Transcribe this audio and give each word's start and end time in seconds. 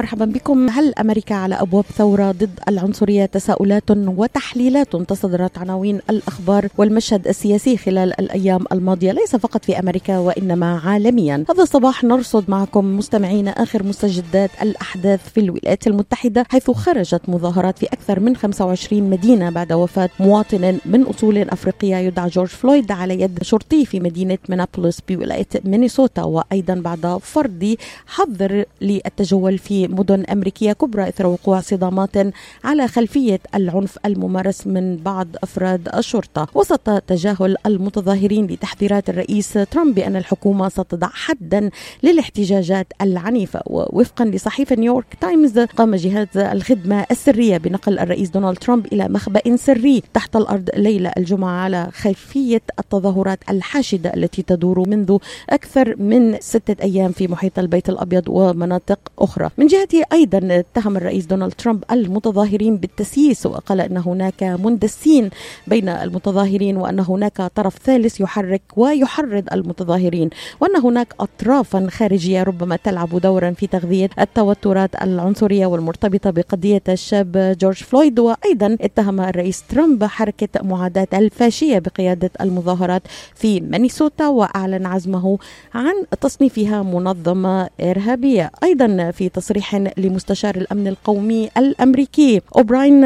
مرحبا 0.00 0.24
بكم. 0.24 0.68
هل 0.68 0.94
أمريكا 0.94 1.34
على 1.34 1.54
أبواب 1.54 1.84
ثورة 1.84 2.30
ضد 2.30 2.60
العنصرية 2.68 3.26
تساؤلات 3.26 3.90
وتحليلات 3.90 4.96
تصدرت 4.96 5.58
عناوين 5.58 6.00
الأخبار 6.10 6.68
والمشهد 6.78 7.28
السياسي 7.28 7.76
خلال 7.76 8.20
الأيام 8.20 8.64
الماضية؟ 8.72 9.12
ليس 9.12 9.36
فقط 9.36 9.64
في 9.64 9.78
أمريكا 9.78 10.18
وإنما 10.18 10.80
عالميا. 10.84 11.44
هذا 11.50 11.62
الصباح 11.62 12.04
نرصد 12.04 12.50
معكم 12.50 12.96
مستمعينا 12.98 13.50
آخر 13.50 13.82
مستجدات 13.82 14.50
الأحداث 14.62 15.20
في 15.34 15.40
الولايات 15.40 15.86
المتحدة 15.86 16.46
حيث 16.50 16.70
خرجت 16.70 17.22
مظاهرات 17.28 17.78
في 17.78 17.86
أكثر 17.86 18.20
من 18.20 18.36
25 18.36 19.02
مدينة 19.02 19.50
بعد 19.50 19.72
وفاة 19.72 20.10
مواطن 20.20 20.78
من 20.86 21.02
أصول 21.02 21.38
أفريقية 21.38 21.96
يدعى 21.96 22.28
جورج 22.28 22.48
فلويد 22.48 22.92
على 22.92 23.20
يد 23.20 23.42
شرطي 23.42 23.84
في 23.86 24.00
مدينة 24.00 24.38
مينابوليس 24.48 25.00
بولاية 25.08 25.46
مينيسوتا 25.64 26.22
وأيضا 26.22 26.74
بعد 26.74 27.18
فرض 27.22 27.76
حظر 28.06 28.64
للتجول 28.80 29.58
في 29.58 29.89
مدن 29.90 30.24
أمريكية 30.24 30.72
كبرى 30.72 31.08
إثر 31.08 31.26
وقوع 31.26 31.60
صدامات 31.60 32.16
على 32.64 32.88
خلفية 32.88 33.40
العنف 33.54 33.98
الممارس 34.06 34.66
من 34.66 34.96
بعض 34.96 35.28
أفراد 35.42 35.88
الشرطة. 35.94 36.48
وسط 36.54 36.90
تجاهل 36.90 37.56
المتظاهرين 37.66 38.46
لتحذيرات 38.46 39.10
الرئيس 39.10 39.52
ترامب 39.52 39.94
بأن 39.94 40.16
الحكومة 40.16 40.68
ستضع 40.68 41.08
حدا 41.08 41.70
للاحتجاجات 42.02 42.86
العنيفة. 43.02 43.60
ووفقا 43.66 44.24
لصحيفة 44.24 44.76
نيويورك 44.76 45.16
تايمز 45.20 45.58
قام 45.58 45.94
جهاز 45.94 46.28
الخدمة 46.36 47.06
السرية 47.10 47.56
بنقل 47.56 47.98
الرئيس 47.98 48.30
دونالد 48.30 48.58
ترامب 48.58 48.86
إلى 48.86 49.08
مخبأ 49.08 49.56
سري 49.56 50.02
تحت 50.14 50.36
الأرض 50.36 50.70
ليلة 50.76 51.12
الجمعة 51.16 51.50
على 51.50 51.88
خلفية 51.92 52.62
التظاهرات 52.78 53.38
الحاشدة 53.50 54.14
التي 54.14 54.42
تدور 54.42 54.88
منذ 54.88 55.18
أكثر 55.50 55.96
من 55.96 56.40
ستة 56.40 56.82
أيام 56.82 57.12
في 57.12 57.28
محيط 57.28 57.58
البيت 57.58 57.88
الأبيض 57.88 58.28
ومناطق 58.28 58.98
أخرى. 59.18 59.50
من 59.58 59.66
جهته 59.80 60.02
أيضا 60.12 60.40
اتهم 60.58 60.96
الرئيس 60.96 61.26
دونالد 61.26 61.52
ترامب 61.52 61.84
المتظاهرين 61.90 62.76
بالتسييس 62.76 63.46
وقال 63.46 63.80
أن 63.80 63.96
هناك 63.96 64.42
مندسين 64.42 65.30
بين 65.66 65.88
المتظاهرين 65.88 66.76
وأن 66.76 67.00
هناك 67.00 67.42
طرف 67.54 67.78
ثالث 67.78 68.20
يحرك 68.20 68.62
ويحرض 68.76 69.44
المتظاهرين 69.52 70.30
وأن 70.60 70.76
هناك 70.76 71.14
أطرافا 71.20 71.86
خارجية 71.90 72.42
ربما 72.42 72.76
تلعب 72.76 73.18
دورا 73.20 73.50
في 73.50 73.66
تغذية 73.66 74.10
التوترات 74.18 75.02
العنصرية 75.02 75.66
والمرتبطة 75.66 76.30
بقضية 76.30 76.82
الشاب 76.88 77.56
جورج 77.60 77.76
فلويد. 77.76 78.18
وأيضا 78.18 78.76
اتهم 78.80 79.20
الرئيس 79.20 79.62
ترامب 79.68 80.04
حركة 80.04 80.62
معاداة 80.62 81.08
الفاشية 81.12 81.78
بقيادة 81.78 82.30
المظاهرات 82.40 83.02
في 83.34 83.60
مينيسوتا 83.60 84.28
وأعلن 84.28 84.86
عزمه 84.86 85.38
عن 85.74 85.94
تصنيفها 86.20 86.82
منظمة 86.82 87.68
إرهابية. 87.80 88.50
أيضا 88.62 89.10
في 89.10 89.28
تصريح 89.28 89.59
تصريح 89.60 89.92
لمستشار 89.98 90.56
الأمن 90.56 90.88
القومي 90.88 91.50
الأمريكي. 91.56 92.40
أوبراين 92.56 93.04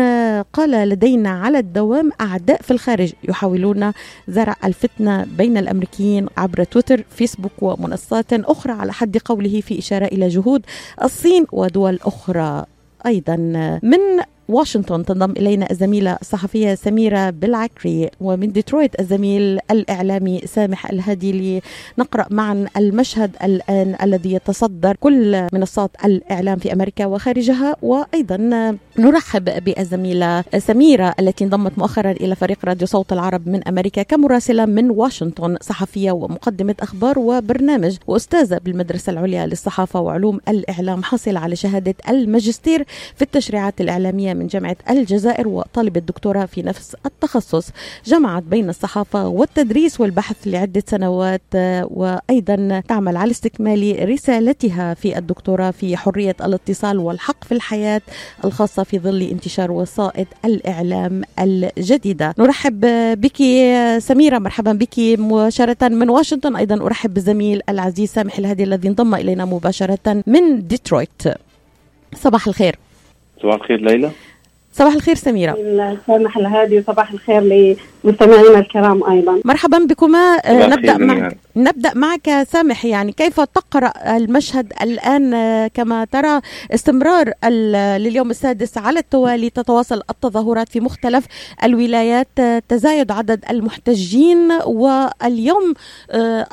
قال 0.52 0.70
لدينا 0.70 1.30
على 1.30 1.58
الدوام 1.58 2.10
أعداء 2.20 2.62
في 2.62 2.70
الخارج 2.70 3.12
يحاولون 3.28 3.92
زرع 4.28 4.56
الفتنة 4.64 5.26
بين 5.38 5.56
الأمريكيين 5.56 6.26
عبر 6.36 6.64
تويتر 6.64 7.04
فيسبوك 7.10 7.52
ومنصات 7.62 8.32
أخرى 8.32 8.72
على 8.72 8.92
حد 8.92 9.18
قوله 9.18 9.60
في 9.60 9.78
إشارة 9.78 10.04
إلى 10.04 10.28
جهود 10.28 10.62
الصين 11.02 11.46
ودول 11.52 11.98
أخرى 12.04 12.64
أيضا. 13.06 13.36
من 13.82 13.98
واشنطن 14.48 15.04
تنضم 15.04 15.30
إلينا 15.30 15.70
الزميلة 15.70 16.18
الصحفية 16.20 16.74
سميرة 16.74 17.30
بالعكري 17.30 18.10
ومن 18.20 18.52
ديترويت 18.52 19.00
الزميل 19.00 19.58
الإعلامي 19.70 20.40
سامح 20.46 20.90
الهادي 20.90 21.60
لنقرأ 21.98 22.26
معا 22.30 22.66
المشهد 22.76 23.36
الآن 23.44 23.96
الذي 24.02 24.32
يتصدر 24.32 24.96
كل 25.00 25.46
منصات 25.52 25.90
الإعلام 26.04 26.58
في 26.58 26.72
أمريكا 26.72 27.06
وخارجها. 27.06 27.76
وأيضا 27.82 28.36
نرحب 28.98 29.64
بالزميلة 29.64 30.44
سميرة 30.58 31.14
التي 31.20 31.44
انضمت 31.44 31.78
مؤخرا 31.78 32.10
إلى 32.10 32.34
فريق 32.34 32.58
راديو 32.64 32.86
صوت 32.86 33.12
العرب 33.12 33.48
من 33.48 33.68
أمريكا 33.68 34.02
كمراسلة 34.02 34.66
من 34.66 34.90
واشنطن 34.90 35.56
صحفية 35.60 36.12
ومقدمة 36.12 36.74
أخبار 36.80 37.18
وبرنامج. 37.18 37.96
وأستاذة 38.06 38.60
بالمدرسة 38.64 39.12
العليا 39.12 39.46
للصحافة 39.46 40.00
وعلوم 40.00 40.40
الإعلام 40.48 41.02
حاصلة 41.02 41.40
على 41.40 41.56
شهادة 41.56 41.94
الماجستير 42.08 42.84
في 43.16 43.22
التشريعات 43.22 43.80
الإعلامية 43.80 44.33
من 44.34 44.46
جامعة 44.46 44.76
الجزائر 44.90 45.48
وطالبة 45.48 46.00
دكتوراه 46.00 46.44
في 46.44 46.62
نفس 46.62 46.96
التخصص. 47.06 47.70
جمعت 48.06 48.42
بين 48.42 48.68
الصحافة 48.68 49.28
والتدريس 49.28 50.00
والبحث 50.00 50.36
لعدة 50.46 50.82
سنوات 50.86 51.42
وأيضا 51.84 52.82
تعمل 52.88 53.16
على 53.16 53.30
استكمال 53.30 54.08
رسالتها 54.08 54.94
في 54.94 55.18
الدكتوراه 55.18 55.70
في 55.70 55.96
حرية 55.96 56.36
الاتصال 56.44 56.98
والحق 56.98 57.44
في 57.44 57.52
الحياة 57.52 58.02
الخاصة 58.44 58.82
في 58.82 58.98
ظل 58.98 59.22
انتشار 59.22 59.72
وسائط 59.72 60.26
الإعلام 60.44 61.22
الجديدة. 61.38 62.34
نرحب 62.38 62.80
بك 63.20 63.36
سميرة 63.98 64.38
مرحبا 64.38 64.72
بك 64.72 64.98
مباشرة 64.98 65.88
من 65.88 66.10
واشنطن. 66.10 66.56
أيضا 66.56 66.74
أرحب 66.86 67.14
بالزميل 67.14 67.60
العزيز 67.68 68.10
سامح 68.10 68.38
الهادي 68.38 68.64
الذي 68.64 68.88
انضم 68.88 69.14
إلينا 69.14 69.44
مباشرة 69.44 70.22
من 70.26 70.66
ديترويت. 70.66 71.22
صباح 72.14 72.46
الخير. 72.46 72.78
صباح 73.44 73.54
الخير 73.54 73.80
ليلى. 73.80 74.10
صباح 74.72 74.94
الخير 74.94 75.14
سميرة. 75.14 75.56
سامح 76.06 76.36
الهادي 76.36 76.78
وصباح 76.78 77.12
الخير 77.12 77.40
لمستمعينا 77.40 78.58
الكرام 78.58 79.10
أيضا. 79.10 79.40
مرحبا 79.44 79.78
بكما 79.78 80.40
نبدأ 80.48 80.96
معك 80.96 81.36
نبدأ 81.56 81.94
معك 81.94 82.46
سامح 82.48 82.84
يعني. 82.84 83.12
كيف 83.12 83.40
تقرأ 83.40 84.16
المشهد 84.16 84.72
الآن؟ 84.82 85.30
كما 85.66 86.04
ترى 86.04 86.40
استمرار 86.74 87.32
لليوم 87.98 88.30
السادس 88.30 88.78
على 88.78 88.98
التوالي. 88.98 89.50
تتواصل 89.50 90.02
التظاهرات 90.10 90.68
في 90.68 90.80
مختلف 90.80 91.26
الولايات. 91.64 92.28
تزايد 92.68 93.10
عدد 93.10 93.44
المحتجين. 93.50 94.52
واليوم 94.66 95.74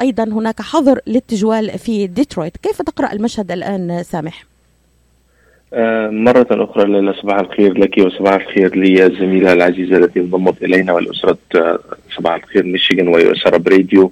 أيضا 0.02 0.24
هناك 0.24 0.62
حظر 0.62 1.00
للتجوال 1.08 1.80
في 1.80 2.08
ديترويت. 2.08 2.58
كيف 2.58 2.82
تقرأ 2.82 3.14
المشهد 3.14 3.52
الآن 3.52 4.04
سامح؟ 4.04 4.51
مرة 6.12 6.48
أخرى 6.52 6.92
ليلى 6.92 7.14
صباح 7.14 7.40
الخير 7.40 7.78
لك 7.78 7.98
وصباح 7.98 8.34
الخير 8.34 8.76
للزميلة 8.76 9.54
العزيزة 9.54 9.98
التي 9.98 10.20
انضمت 10.20 10.64
إلينا 10.64 10.94
ولأسرة 10.94 11.38
صباح 12.18 12.34
الخير 12.36 12.64
ميشيغان 12.64 13.08
وأسرة 13.08 13.58
راديو. 13.58 14.12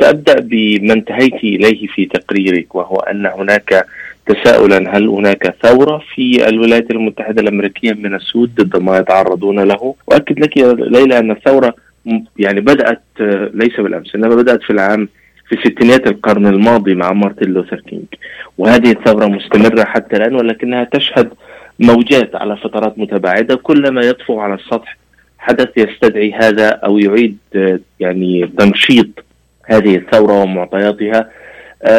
سأبدأ 0.00 0.40
بما 0.40 0.92
انتهيت 0.92 1.34
إليه 1.34 1.86
في 1.86 2.06
تقريرك 2.06 2.74
وهو 2.74 2.96
أن 2.96 3.26
هناك 3.26 3.86
تساؤلا 4.26 4.96
هل 4.96 5.08
هناك 5.08 5.54
ثورة 5.62 6.02
في 6.14 6.48
الولايات 6.48 6.90
المتحدة 6.90 7.42
الأمريكية 7.42 7.92
من 7.92 8.14
السود 8.14 8.54
ضد 8.54 8.82
ما 8.82 8.98
يتعرضون 8.98 9.60
له؟ 9.60 9.94
وأكد 10.06 10.40
لك 10.40 10.56
يا 10.56 10.72
ليلى 10.72 11.18
أن 11.18 11.30
الثورة 11.30 11.74
يعني 12.38 12.60
بدأت 12.60 13.02
ليس 13.54 13.80
بالأمس 13.80 14.14
إنما 14.14 14.34
بدأت 14.34 14.62
في 14.62 14.70
العام 14.70 15.08
في 15.50 15.56
ستينيات 15.56 16.06
القرن 16.06 16.46
الماضي 16.46 16.94
مع 16.94 17.12
مارتن 17.12 17.50
لوثر 17.50 17.80
كينج. 17.80 18.04
وهذه 18.58 18.90
الثورة 18.90 19.26
مستمرة 19.26 19.84
حتى 19.84 20.16
الآن 20.16 20.34
ولكنها 20.34 20.84
تشهد 20.84 21.30
موجات 21.78 22.36
على 22.36 22.56
فترات 22.56 22.98
متباعدة. 22.98 23.56
كلما 23.56 24.00
يطفو 24.00 24.40
على 24.40 24.54
السطح 24.54 24.96
حدث 25.38 25.68
يستدعي 25.76 26.32
هذا 26.32 26.68
أو 26.68 26.98
يعيد 26.98 27.38
يعني 28.00 28.50
تنشيط 28.58 29.24
هذه 29.64 29.96
الثورة 29.96 30.42
ومعطياتها. 30.42 31.30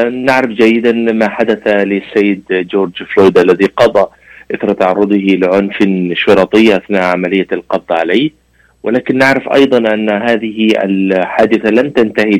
نعرف 0.10 0.50
جيدا 0.50 0.92
ما 0.92 1.30
حدث 1.30 1.68
للسيد 1.68 2.44
جورج 2.50 3.04
فلويد 3.04 3.38
الذي 3.38 3.66
قضى 3.66 4.08
إثر 4.56 4.74
تعرضه 4.74 5.18
لعنف 5.18 5.78
شرطي 6.14 6.76
أثناء 6.76 7.04
عملية 7.04 7.48
القبض 7.52 7.92
عليه. 7.92 8.41
ولكن 8.84 9.18
نعرف 9.18 9.50
أيضا 9.54 9.78
أن 9.94 10.10
هذه 10.10 10.68
الحادثة 10.84 11.70
لم 11.70 11.90
تنتهي 11.90 12.38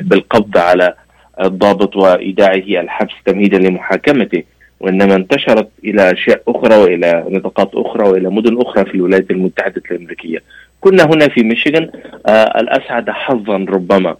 بالقبض 0.00 0.58
على 0.58 0.94
الضابط 1.40 1.96
وإيداعه 1.96 2.54
الحبس 2.80 3.12
تمهيدا 3.26 3.58
لمحاكمته 3.58 4.42
وإنما 4.80 5.14
انتشرت 5.16 5.68
إلى 5.84 6.12
أشياء 6.12 6.42
أخرى 6.48 6.76
وإلى 6.76 7.24
نطاقات 7.28 7.70
أخرى 7.74 8.08
وإلى 8.08 8.30
مدن 8.30 8.60
أخرى 8.60 8.84
في 8.84 8.94
الولايات 8.94 9.30
المتحدة 9.30 9.82
الأمريكية. 9.90 10.38
كنا 10.80 11.04
هنا 11.04 11.28
في 11.28 11.42
ميشيغان 11.42 11.90
آه 12.26 12.60
الأسعد 12.60 13.10
حظا 13.10 13.56
ربما 13.56 14.16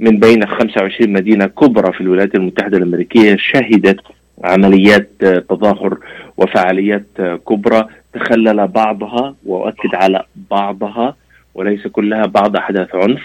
من 0.00 0.18
بين 0.18 0.46
25 0.46 1.12
مدينة 1.12 1.46
كبرى 1.46 1.92
في 1.92 2.00
الولايات 2.00 2.34
المتحدة 2.34 2.76
الأمريكية 2.78 3.36
شهدت 3.36 4.00
عمليات 4.44 5.10
تظاهر 5.48 5.98
وفعاليات 6.42 7.06
كبرى 7.48 7.86
تخلل 8.14 8.68
بعضها 8.68 9.34
وأؤكد 9.46 9.94
على 9.94 10.24
بعضها 10.50 11.16
وليس 11.54 11.86
كلها 11.86 12.26
بعض 12.26 12.56
أحداث 12.56 12.94
عنف. 12.94 13.22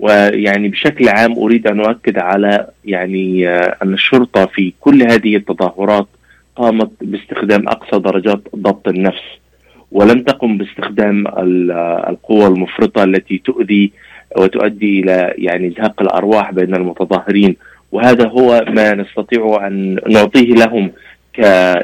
ويعني 0.00 0.68
بشكل 0.68 1.08
عام 1.08 1.32
أريد 1.38 1.66
أن 1.66 1.80
أؤكد 1.80 2.18
على 2.18 2.66
يعني 2.84 3.48
أن 3.48 3.94
الشرطة 3.94 4.46
في 4.46 4.72
كل 4.80 5.02
هذه 5.02 5.36
التظاهرات 5.36 6.06
قامت 6.56 6.90
باستخدام 7.00 7.68
أقصى 7.68 8.00
درجات 8.00 8.40
ضبط 8.56 8.88
النفس 8.88 9.22
ولم 9.92 10.22
تقم 10.22 10.58
باستخدام 10.58 11.24
القوة 12.08 12.46
المفرطة 12.46 13.04
التي 13.04 13.38
تؤذي 13.38 13.92
وتؤدي 14.36 15.00
إلى 15.00 15.34
يعني 15.38 15.70
زهق 15.70 16.02
الأرواح 16.02 16.52
بين 16.52 16.74
المتظاهرين. 16.74 17.56
وهذا 17.92 18.28
هو 18.28 18.64
ما 18.68 18.94
نستطيع 18.94 19.66
أن 19.66 19.98
نعطيه 20.08 20.54
لهم 20.54 20.90
ك 21.36 21.38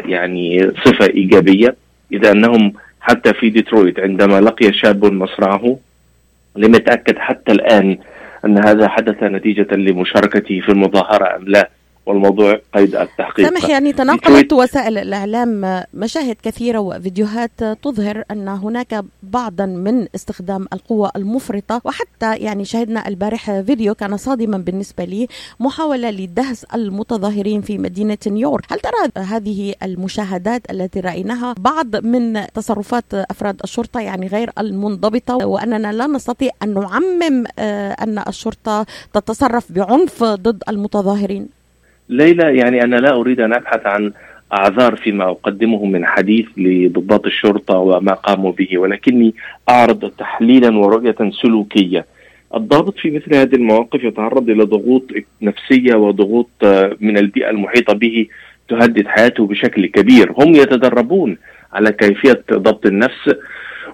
يعني 0.08 0.70
صفة 0.84 1.06
إيجابية. 1.06 1.76
إذا 2.12 2.32
أنهم 2.32 2.72
حتى 3.00 3.34
في 3.34 3.50
ديترويت 3.50 4.00
عندما 4.00 4.40
لقي 4.40 4.72
شاب 4.72 5.04
مصرعه 5.04 5.78
لم 6.56 6.74
يتأكد 6.74 7.18
حتى 7.18 7.52
الآن 7.52 7.98
أن 8.44 8.58
هذا 8.58 8.88
حدث 8.88 9.22
نتيجة 9.22 9.74
لمشاركته 9.74 10.60
في 10.60 10.68
المظاهرة 10.68 11.36
أم 11.36 11.44
لا. 11.46 11.70
والموضوع 12.06 12.60
قيد 12.74 12.96
التحقيق. 12.96 13.46
سامح 13.48 13.68
يعني 13.68 13.92
تناقلت 13.92 14.52
وسائل 14.52 14.98
الإعلام 14.98 15.82
مشاهد 15.94 16.36
كثيرة 16.42 16.78
وفيديوهات 16.78 17.50
تظهر 17.82 18.24
أن 18.30 18.48
هناك 18.48 19.04
بعضا 19.22 19.66
من 19.66 20.06
استخدام 20.14 20.66
القوة 20.72 21.10
المفرطة 21.16 21.80
وحتى 21.84 22.36
يعني 22.36 22.64
شهدنا 22.64 23.08
البارح 23.08 23.60
فيديو 23.60 23.94
كان 23.94 24.16
صادما 24.16 24.58
بالنسبة 24.58 25.04
لي 25.04 25.28
محاولة 25.60 26.10
لدهس 26.10 26.64
المتظاهرين 26.64 27.60
في 27.60 27.78
مدينة 27.78 28.18
نيويورك. 28.26 28.72
هل 28.72 28.80
ترى 28.80 29.24
هذه 29.24 29.74
المشاهدات 29.82 30.70
التي 30.70 31.00
رأيناها 31.00 31.54
بعض 31.58 31.96
من 31.96 32.46
تصرفات 32.54 33.04
أفراد 33.14 33.60
الشرطة 33.64 34.00
يعني 34.00 34.26
غير 34.26 34.50
المنضبطة؟ 34.58 35.46
وأننا 35.46 35.92
لا 35.92 36.06
نستطيع 36.06 36.50
أن 36.62 36.74
نعمم 36.74 37.44
آه، 37.58 37.92
أن 37.92 38.18
الشرطة 38.28 38.86
تتصرف 39.12 39.72
بعنف 39.72 40.24
ضد 40.24 40.62
المتظاهرين. 40.68 41.61
ليلى 42.12 42.56
يعني 42.56 42.84
أنا 42.84 42.96
لا 42.96 43.14
أريد 43.14 43.40
أن 43.40 43.52
أبحث 43.52 43.86
عن 43.86 44.12
أعذار 44.52 44.96
فيما 44.96 45.24
أقدمه 45.30 45.84
من 45.84 46.06
حديث 46.06 46.46
لضباط 46.56 47.26
الشرطة 47.26 47.78
وما 47.78 48.12
قاموا 48.12 48.52
به 48.52 48.78
ولكني 48.78 49.34
أعرض 49.68 50.10
تحليلا 50.18 50.78
ورؤية 50.78 51.16
سلوكية. 51.42 52.06
الضابط 52.54 52.98
في 52.98 53.10
مثل 53.10 53.34
هذه 53.34 53.54
المواقف 53.54 54.04
يتعرض 54.04 54.50
إلى 54.50 54.64
ضغوط 54.64 55.02
نفسية 55.42 55.94
وضغوط 55.94 56.48
آه، 56.64 56.96
من 57.00 57.18
البيئة 57.18 57.50
المحيطة 57.50 57.94
به 57.94 58.26
تهدد 58.68 59.06
حياته 59.06 59.46
بشكل 59.46 59.86
كبير. 59.86 60.32
هم 60.38 60.54
يتدربون 60.54 61.36
على 61.72 61.92
كيفية 61.92 62.44
ضبط 62.52 62.86
النفس 62.86 63.34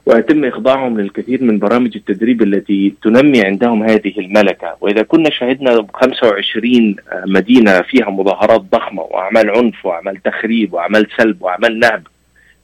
ويتم 0.08 0.44
إخضاعهم 0.44 1.00
للكثير 1.00 1.43
من 1.43 1.58
برامج 1.58 1.96
التدريب 1.96 2.43
التي 2.43 2.94
تنمي 3.02 3.44
عندهم 3.44 3.82
هذه 3.82 4.19
الملكة. 4.19 4.76
وإذا 4.81 5.02
كنا 5.02 5.31
شهدنا 5.31 5.87
25 5.94 6.96
مدينة 7.26 7.81
فيها 7.81 8.10
مظاهرات 8.10 8.60
ضخمة 8.60 9.02
وأعمال 9.02 9.50
عنف 9.50 9.87
وأعمال 9.87 10.22
تخريب 10.22 10.72
وأعمال 10.72 11.06
سلب 11.16 11.43
وأعمال 11.43 11.78
نهب 11.78 12.06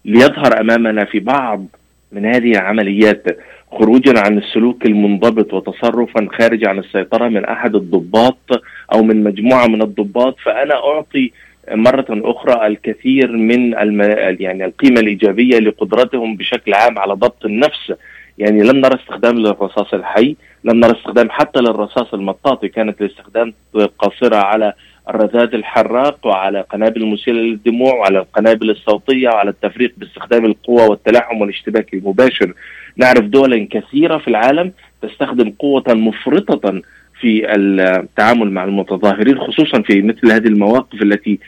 ليظهر 0.05 0.61
أمامنا 0.61 1.05
في 1.05 1.19
بعض 1.21 1.67
من 2.13 2.27
هذه 2.27 2.51
العمليات 2.51 3.25
خروجا 3.73 4.21
عن 4.21 4.39
السلوك 4.39 4.87
المنضبط 4.87 5.55
وتصرفا 5.55 6.29
خارج 6.39 6.69
عن 6.69 6.79
السيطرة 6.79 7.29
من 7.29 7.45
أحد 7.45 7.75
الضباط 7.75 8.63
أو 8.93 9.03
من 9.03 9.25
مجموعة 9.25 9.67
من 9.67 9.83
الضباط 9.83 10.37
فأنا 10.45 10.75
أعطي 10.75 11.33
مرة 11.71 12.07
أخرى 12.11 12.67
الكثير 12.67 13.33
من 13.33 13.79
الم... 13.79 14.03
يعني 14.41 14.65
القيمة 14.65 15.01
الإيجابية 15.01 15.59
لقدرتهم 15.59 16.37
بشكل 16.37 16.75
عام 16.75 16.99
على 16.99 17.13
ضبط 17.15 17.45
النفس. 17.45 17.93
يعني 18.39 18.63
لم 18.63 18.77
نرى 18.77 18.95
استخدام 18.95 19.39
للرصاص 19.39 19.95
الحي 19.95 20.37
لم 20.65 20.81
نرى 20.81 20.93
استخدام 20.93 21.31
حتى 21.31 21.61
للرصاص 21.61 22.15
المطاطي. 22.15 22.69
كانت 22.69 23.01
الاستخدام 23.01 23.55
قاصرة 23.99 24.37
على 24.37 24.73
الرذاذ 25.09 25.55
الحراق 25.55 26.27
وعلى 26.27 26.61
قنابل 26.61 27.03
المسيلة 27.03 27.41
للدموع 27.41 27.95
وعلى 27.95 28.19
القنابل 28.19 28.71
الصوتية 28.71 29.29
وعلى 29.29 29.51
التفريق 29.51 29.93
باستخدام 29.97 30.45
القوة 30.45 30.89
والتلاحم 30.89 31.41
والاشتباك 31.41 31.95
المباشر. 31.95 32.55
نعرف 32.97 33.25
دولا 33.25 33.69
كثيرة 33.71 34.19
في 34.19 34.29
العالم 34.29 34.73
تستخدم 35.03 35.51
قوة 35.59 35.85
مفرطة 35.89 36.83
في 37.25 37.55
التعامل 37.55 38.51
مع 38.51 38.65
المتظاهرين 38.65 39.39
خصوصا 39.39 39.83
في 39.83 40.03
مثل 40.03 40.33
هذه 40.33 40.47
المواقف 40.47 41.03
التي 41.03 41.39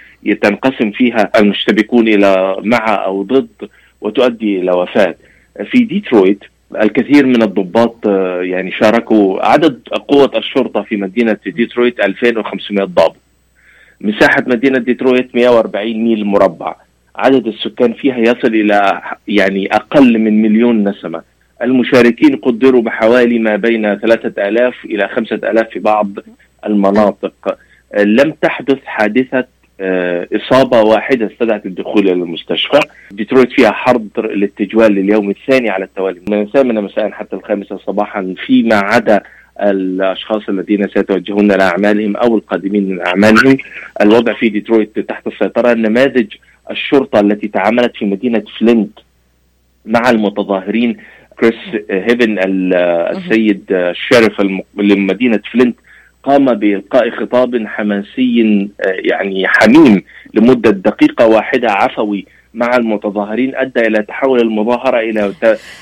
تنقسم 0.43 0.91
فيها 0.91 1.31
المشتبكون 1.39 2.09
إلى 2.09 2.57
مع 2.63 3.05
أو 3.05 3.23
ضد 3.23 3.69
وتؤدي 4.01 4.61
إلى 4.61 4.73
وفاة. 4.73 5.15
في 5.71 5.85
ديترويت 5.85 6.39
الكثير 6.83 7.27
من 7.27 7.43
الضباط 7.43 8.07
آه، 8.07 8.43
يعني 8.43 8.73
شاركوا 8.73 9.47
عدد 9.47 9.81
قوة 10.09 10.31
الشرطة 10.37 10.83
في 10.83 10.97
مدينة 10.97 11.37
ديترويت 11.47 12.01
2500 12.01 12.85
ضابط. 12.85 13.17
مساحة 14.01 14.45
مدينة 14.47 14.79
ديترويت 14.79 15.35
140 15.35 16.05
ميل 16.05 16.25
مربع. 16.25 16.75
عدد 17.17 17.47
السكان 17.47 17.93
فيها 17.93 18.19
يصل 18.19 18.55
إلى 18.55 19.03
يعني 19.29 19.67
أقل 19.73 20.19
من 20.19 20.43
مليون 20.43 20.89
نسمة. 20.89 21.23
المشاركين 21.63 22.37
قدروا 22.37 22.83
بحوالي 22.83 23.39
ما 23.39 23.57
بين 23.57 23.99
ثلاثة 23.99 24.49
آلاف 24.49 24.85
إلى 24.85 25.09
خمسة 25.09 25.37
آلاف 25.37 25.69
في 25.71 25.79
بعض 25.79 26.09
المناطق. 26.67 27.59
لم 27.99 28.33
تحدث 28.43 28.79
حادثة 28.85 29.47
آه، 29.81 30.29
إصابة 30.33 30.83
واحدة 30.83 31.27
استدعت 31.27 31.67
الدخول 31.67 32.03
إلى 32.03 32.13
المستشفى. 32.13 32.81
ديترويت 33.11 33.53
فيها 33.53 33.71
حظر 33.71 34.09
التجوال 34.19 34.93
لليوم 34.93 35.31
الثاني 35.31 35.71
على 35.71 35.85
التوالي. 35.85 36.21
من 36.29 36.43
الثامنة 36.43 36.81
مساء 36.81 37.11
حتى 37.11 37.37
الخامسة 37.37 37.79
صباحا 37.79 38.35
فيما 38.47 38.77
عدا 38.77 39.21
الأشخاص 39.63 40.49
الذين 40.49 40.89
سيتوجهون 40.89 41.53
لاعمالهم 41.53 42.17
أو 42.17 42.37
القادمين 42.37 42.89
من 42.89 43.07
أعمالهم. 43.07 43.57
الوضع 44.01 44.33
في 44.33 44.49
ديترويت 44.49 44.99
تحت 44.99 45.27
السيطرة. 45.27 45.75
نماذج 45.75 46.27
الشرطة 46.71 47.21
التي 47.21 47.49
تعاملت 47.49 47.97
في 47.97 48.05
مدينة 48.05 48.43
فلينت 48.59 48.99
مع 49.87 50.11
المتظاهرين 50.11 50.97
كريس 51.41 51.85
هيفن 51.91 52.39
السيد 52.47 53.65
الشريف 53.71 54.41
لمدينة 54.77 55.41
فلينت 55.53 55.77
قام 56.23 56.45
بإلقاء 56.45 57.11
خطاب 57.11 57.67
حماسي 57.67 58.69
يعني 58.87 59.47
حميم 59.49 60.03
لمدة 60.35 60.71
دقيقة 60.71 61.27
واحدة 61.27 61.73
عفوي. 61.73 62.27
مع 62.55 62.77
المتظاهرين 62.77 63.57
أدى 63.57 63.81
إلى 63.81 64.03
تحول 64.03 64.41
المظاهرة 64.41 64.99
إلى 65.01 65.33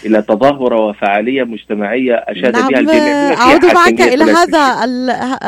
إلى 0.07 0.23
تظاهرة 0.23 0.81
وفعالية 0.87 1.43
مجتمعية 1.43 2.15
أشاد 2.15 2.57
نعم 2.57 2.69
بها 2.69 2.81
الجميع. 2.81 3.41
أعود 3.41 3.65
معك 3.65 4.01
إلى 4.01 4.25
هذا 4.25 4.85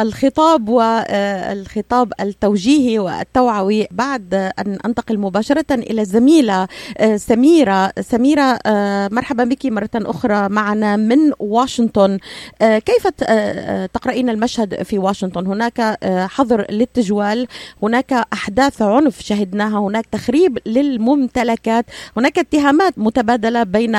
الخطاب 0.03 0.69
والخطاب 0.69 2.13
التوجيهي 2.21 2.99
والتوعوي 2.99 3.87
بعد 3.91 4.35
أن 4.35 4.79
أنتقل 4.87 5.19
مباشرة 5.19 5.65
إلى 5.75 6.01
الزميله 6.01 6.69
آه، 6.99 7.17
سميرة. 7.17 7.93
سميرة 8.01 8.59
آه، 8.67 9.09
مرحبا 9.13 9.45
بك 9.45 9.67
مرة 9.67 9.91
أخرى 9.95 10.49
معنا 10.49 10.97
من 10.97 11.33
واشنطن. 11.39 12.19
آه، 12.63 12.79
كيف 12.79 13.07
تقرأين 13.93 14.31
المشهد 14.31 14.83
في 14.83 14.99
واشنطن؟ 14.99 15.47
هناك 15.47 15.99
حظر 16.31 16.67
للتجوال 16.71 17.47
هناك 17.83 18.13
أحداث 18.33 18.83
عنف 18.83 19.21
شهدناها 19.21 19.79
هناك 19.79 20.07
تخريب 20.07 20.59
للم 20.67 21.16
ممتلكات. 21.17 21.85
هناك 22.17 22.39
اتهامات 22.39 22.99
متبادلة 22.99 23.63
بين 23.63 23.97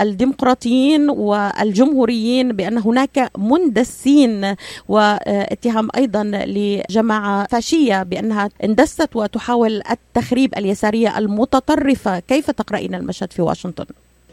الديمقراطيين 0.00 1.10
والجمهوريين 1.10 2.52
بأن 2.52 2.78
هناك 2.78 3.30
مندسين 3.38 4.54
واتهام 4.88 5.88
أيضا 5.96 6.24
لجماعة 6.46 7.46
فاشية 7.46 8.02
بأنها 8.02 8.48
اندست 8.64 9.16
وتحاول 9.16 9.82
التخريب 9.90 10.54
اليسارية 10.58 11.18
المتطرفة. 11.18 12.18
كيف 12.18 12.50
تقرأين 12.50 12.94
المشهد 12.94 13.32
في 13.32 13.42
واشنطن؟ 13.42 13.84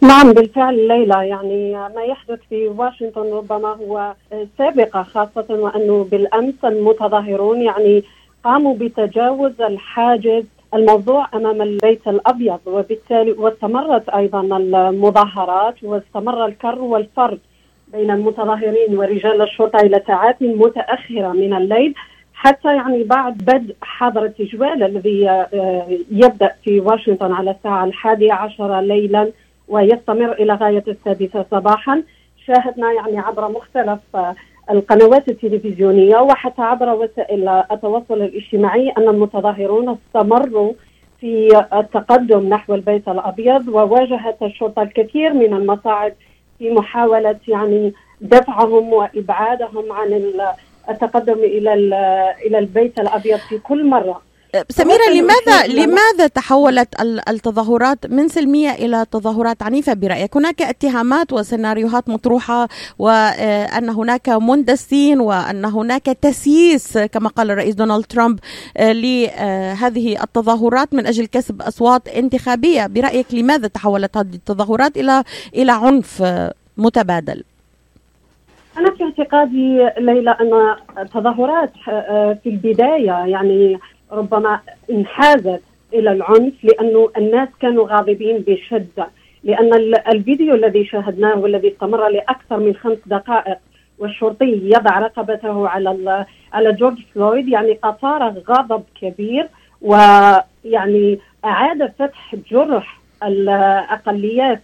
نعم 0.02 0.34
بالفعل 0.34 0.88
ليلى 0.88 1.28
يعني 1.28 1.72
ما 1.74 2.04
يحدث 2.10 2.40
في 2.50 2.68
واشنطن 2.68 3.32
ربما 3.34 3.70
هو 3.70 4.14
سابقة 4.58 5.04
خاصة 5.04 5.46
وأنه 5.50 6.08
بالأمس 6.12 6.54
المتظاهرون 6.64 7.62
يعني 7.62 8.04
قاموا 8.44 8.76
بتجاوز 8.76 9.62
الحاجز 9.62 10.44
الموضوع 10.76 11.28
أمام 11.34 11.62
البيت 11.62 12.08
الأبيض 12.08 12.60
وبالتالي 12.66 13.32
واستمرت 13.32 14.10
أيضا 14.10 14.42
المظاهرات 14.42 15.84
واستمر 15.84 16.46
الكر 16.46 16.82
والفرد 16.82 17.40
بين 17.88 18.12
المتظاهرين 18.12 18.98
ورجال 18.98 19.42
الشرطة 19.42 19.80
إلى 19.80 20.02
ساعات 20.08 20.42
متأخرة 20.42 21.28
من 21.32 21.54
الليل 21.54 21.94
حتى 22.34 22.76
يعني 22.76 23.04
بعد 23.04 23.38
بدء 23.38 23.76
حظر 23.82 24.26
التجوال 24.26 24.84
الذي 24.84 25.30
آه، 25.30 25.88
يبدأ 26.12 26.52
في 26.64 26.80
واشنطن 26.80 27.32
على 27.32 27.52
الساعة 27.52 27.86
الحادية 27.86 28.34
عشر 28.34 28.80
ليلا 28.80 29.32
ويستمر 29.68 30.32
إلى 30.32 30.54
غاية 30.54 30.84
السادسة 30.88 31.46
صباحا. 31.52 32.04
شاهدنا 32.48 32.92
يعني 32.92 33.20
عبر 33.20 33.52
مختلف 33.52 34.00
آه، 34.16 34.36
القنوات 34.72 35.30
التلفزيونية 35.30 36.18
وحتى 36.18 36.62
عبر 36.62 36.90
وسائل 36.94 37.48
التواصل 37.50 38.22
الاجتماعي 38.22 38.90
أن 38.98 39.10
المتظاهرون 39.10 39.90
استمروا 39.90 40.74
في 41.22 41.66
التقدم 41.74 42.50
نحو 42.50 42.76
البيت 42.76 43.08
الأبيض 43.08 43.68
وواجهت 43.68 44.44
الشرطة 44.44 44.82
الكثير 44.82 45.34
من 45.34 45.54
المصاعب 45.54 46.14
في 46.60 46.72
محاولة 46.72 47.36
يعني 47.48 47.94
دفعهم 48.22 48.94
وإبعادهم 48.94 49.92
عن 49.92 50.32
التقدم 50.90 51.34
إلى 51.34 51.74
إلى 52.46 52.60
البيت 52.60 53.00
الأبيض 53.00 53.38
في 53.38 53.58
كل 53.58 53.86
مرة. 53.86 54.22
سميرة 54.70 55.10
لماذا 55.14 55.68
لماذا 55.68 56.28
تحولت 56.28 57.02
التظاهرات 57.30 58.06
من 58.06 58.28
سلمية 58.28 58.72
إلى 58.72 59.06
تظاهرات 59.12 59.64
عنيفة 59.64 59.94
برأيك؟ 59.94 60.38
هناك 60.38 60.62
اتهامات 60.62 61.34
وسيناريوهات 61.34 62.10
مطروحة 62.10 62.68
وأن 63.00 63.90
هناك 63.90 64.30
مندسين 64.30 65.20
وأن 65.20 65.66
هناك 65.66 66.06
تسييس 66.06 66.98
كما 66.98 67.30
قال 67.30 67.52
الرئيس 67.52 67.76
دونالد 67.76 68.06
ترامب 68.06 68.40
لهذه 68.80 70.24
التظاهرات 70.24 70.94
من 70.94 71.06
أجل 71.08 71.26
كسب 71.26 71.62
أصوات 71.62 72.08
انتخابية 72.08 72.88
برأيك 72.88 73.34
لماذا 73.34 73.68
تحولت 73.68 74.18
هذه 74.18 74.34
التظاهرات 74.36 74.98
إلى 74.98 75.24
إلى 75.56 75.72
عنف 75.72 76.24
متبادل؟ 76.78 77.44
أنا 78.78 78.92
في 78.92 79.04
اعتقادي 79.04 79.90
ليلى 79.98 80.32
أن 80.42 80.76
التظاهرات 80.98 81.72
في 82.44 82.50
البداية 82.50 83.26
يعني 83.26 83.80
ربما 84.12 84.60
انحازت 84.92 85.62
إلى 85.94 86.12
العنف 86.12 86.54
لأنه 86.64 87.10
الناس 87.18 87.50
كانوا 87.62 87.88
غاضبين 87.88 88.38
بشدة. 88.48 89.08
لأن 89.44 89.74
الفيديو 90.08 90.56
الذي 90.56 90.86
شاهدناه 90.86 91.40
والذي 91.40 91.68
استمر 91.68 92.08
لأكثر 92.10 92.60
من 92.60 92.76
خمس 92.76 92.98
دقائق 93.06 93.58
والشرطي 94.00 94.62
يضع 94.64 95.00
رقبته 95.00 95.68
على 95.68 96.26
على 96.54 96.72
جورج 96.72 96.98
فلويد 97.16 97.48
يعني 97.48 97.80
اثار 97.84 98.34
غضب 98.50 98.84
كبير 99.02 99.48
ويعني 99.82 101.20
أعاد 101.46 101.94
فتح 102.00 102.36
جرح 102.52 103.00
الأقليات 103.24 104.62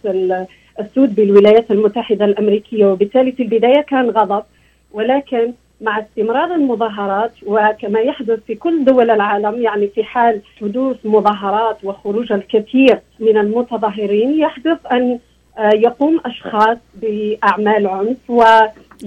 السود 0.80 1.14
بالولايات 1.14 1.70
المتحدة 1.70 2.24
الأمريكية. 2.24 2.86
وبالتالي 2.86 3.32
في 3.32 3.42
البداية 3.42 3.80
كان 3.80 4.10
غضب 4.10 4.44
ولكن 4.92 5.52
مع 5.82 6.00
استمرار 6.00 6.54
المظاهرات 6.54 7.32
وكما 7.46 8.00
يحدث 8.00 8.40
في 8.46 8.54
كل 8.54 8.84
دول 8.84 9.10
العالم 9.10 9.62
يعني 9.62 9.88
في 9.88 10.04
حال 10.04 10.40
حدوث 10.60 10.96
مظاهرات 11.04 11.84
وخروج 11.84 12.32
الكثير 12.32 13.00
من 13.20 13.36
المتظاهرين 13.38 14.38
يحدث 14.38 14.78
أن 14.92 15.18
آه، 15.58 15.70
يقوم 15.74 16.20
أشخاص 16.26 16.78
بأعمال 16.94 17.86
عنف 17.86 18.30
و 18.30 18.42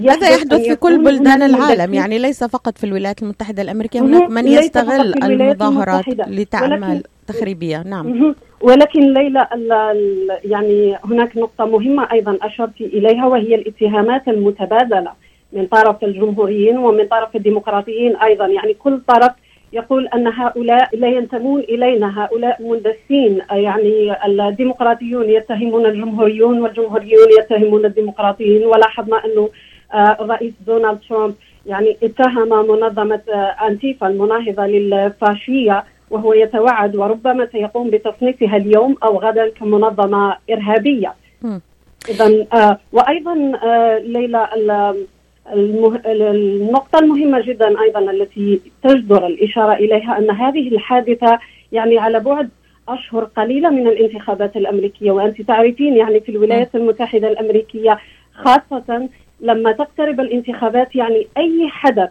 هذا 0.08 0.28
يحدث 0.28 0.60
في 0.60 0.76
كل 0.76 1.04
بلدان 1.04 1.42
العالم؟ 1.42 1.94
يعني 1.94 2.18
ليس 2.18 2.44
فقط 2.44 2.78
في 2.78 2.84
الولايات 2.84 3.22
المتحدة 3.22 3.62
الأمريكية 3.62 4.00
هناك 4.00 4.30
من 4.30 4.48
يستغل 4.48 5.24
المظاهرات 5.24 6.08
لتعمل 6.08 7.02
تخريبية. 7.26 7.82
نعم. 7.82 8.34
ولكن 8.60 9.00
ليلى 9.12 9.48
يعني 10.44 10.98
هناك 11.04 11.36
نقطة 11.36 11.64
مهمة 11.64 12.08
أيضا 12.12 12.38
أشرت 12.42 12.80
إليها 12.80 13.26
وهي 13.26 13.54
الاتهامات 13.54 14.28
المتبادلة. 14.28 15.12
من 15.52 15.66
طرف 15.66 16.04
الجمهوريين 16.04 16.78
ومن 16.78 17.06
طرف 17.06 17.36
الديمقراطيين 17.36 18.16
أيضا. 18.16 18.46
يعني 18.46 18.74
كل 18.74 19.00
طرف 19.08 19.32
يقول 19.72 20.06
أن 20.08 20.26
هؤلاء 20.26 20.96
لا 20.96 21.08
ينتمون 21.08 21.60
إلينا. 21.60 22.24
هؤلاء 22.24 22.62
مندسين 22.62 23.40
يعني 23.50 24.16
الديمقراطيون 24.26 25.30
يتهمون 25.30 25.86
الجمهوريون 25.86 26.60
والجمهوريون 26.60 27.28
يتهمون 27.38 27.84
الديمقراطيين. 27.84 28.66
ولاحظنا 28.66 29.24
أنه 29.24 29.48
آه، 29.94 30.16
الرئيس 30.20 30.52
دونالد 30.66 30.98
ترامب 31.08 31.34
يعني 31.66 31.96
اتهم 32.02 32.48
منظمة 32.48 33.20
آه، 33.28 33.66
أنتيفا 33.68 34.06
المناهضة 34.06 34.66
للفاشية 34.66 35.84
وهو 36.10 36.32
يتوعد 36.32 36.96
وربما 36.96 37.48
سيقوم 37.52 37.90
بتصنيفها 37.90 38.56
اليوم 38.56 38.96
أو 39.02 39.18
غدا 39.18 39.48
كمنظمة 39.48 40.36
إرهابية. 40.50 41.14
اذا 42.08 42.46
آه 42.52 42.78
وأيضا 42.92 43.34
ليلى 43.98 44.48
المه... 45.52 46.00
النقطة 46.06 46.98
المهمة 46.98 47.40
جدا 47.40 47.80
أيضا 47.80 48.10
التي 48.10 48.60
تجدر 48.82 49.26
الإشارة 49.26 49.72
إليها 49.72 50.18
أن 50.18 50.30
هذه 50.30 50.68
الحادثة 50.68 51.38
يعني 51.72 51.98
على 51.98 52.20
بعد 52.20 52.48
أشهر 52.88 53.24
قليلة 53.24 53.70
من 53.70 53.86
الانتخابات 53.86 54.56
الأمريكية 54.56 55.10
وأنت 55.10 55.42
تعرفين 55.42 55.96
يعني 55.96 56.20
في 56.20 56.28
الولايات 56.28 56.74
المتحدة 56.74 57.28
الأمريكية 57.28 57.98
خاصة 58.34 59.08
لما 59.40 59.72
تقترب 59.72 60.20
الانتخابات 60.20 60.96
يعني 60.96 61.26
أي 61.38 61.68
حدث 61.68 62.10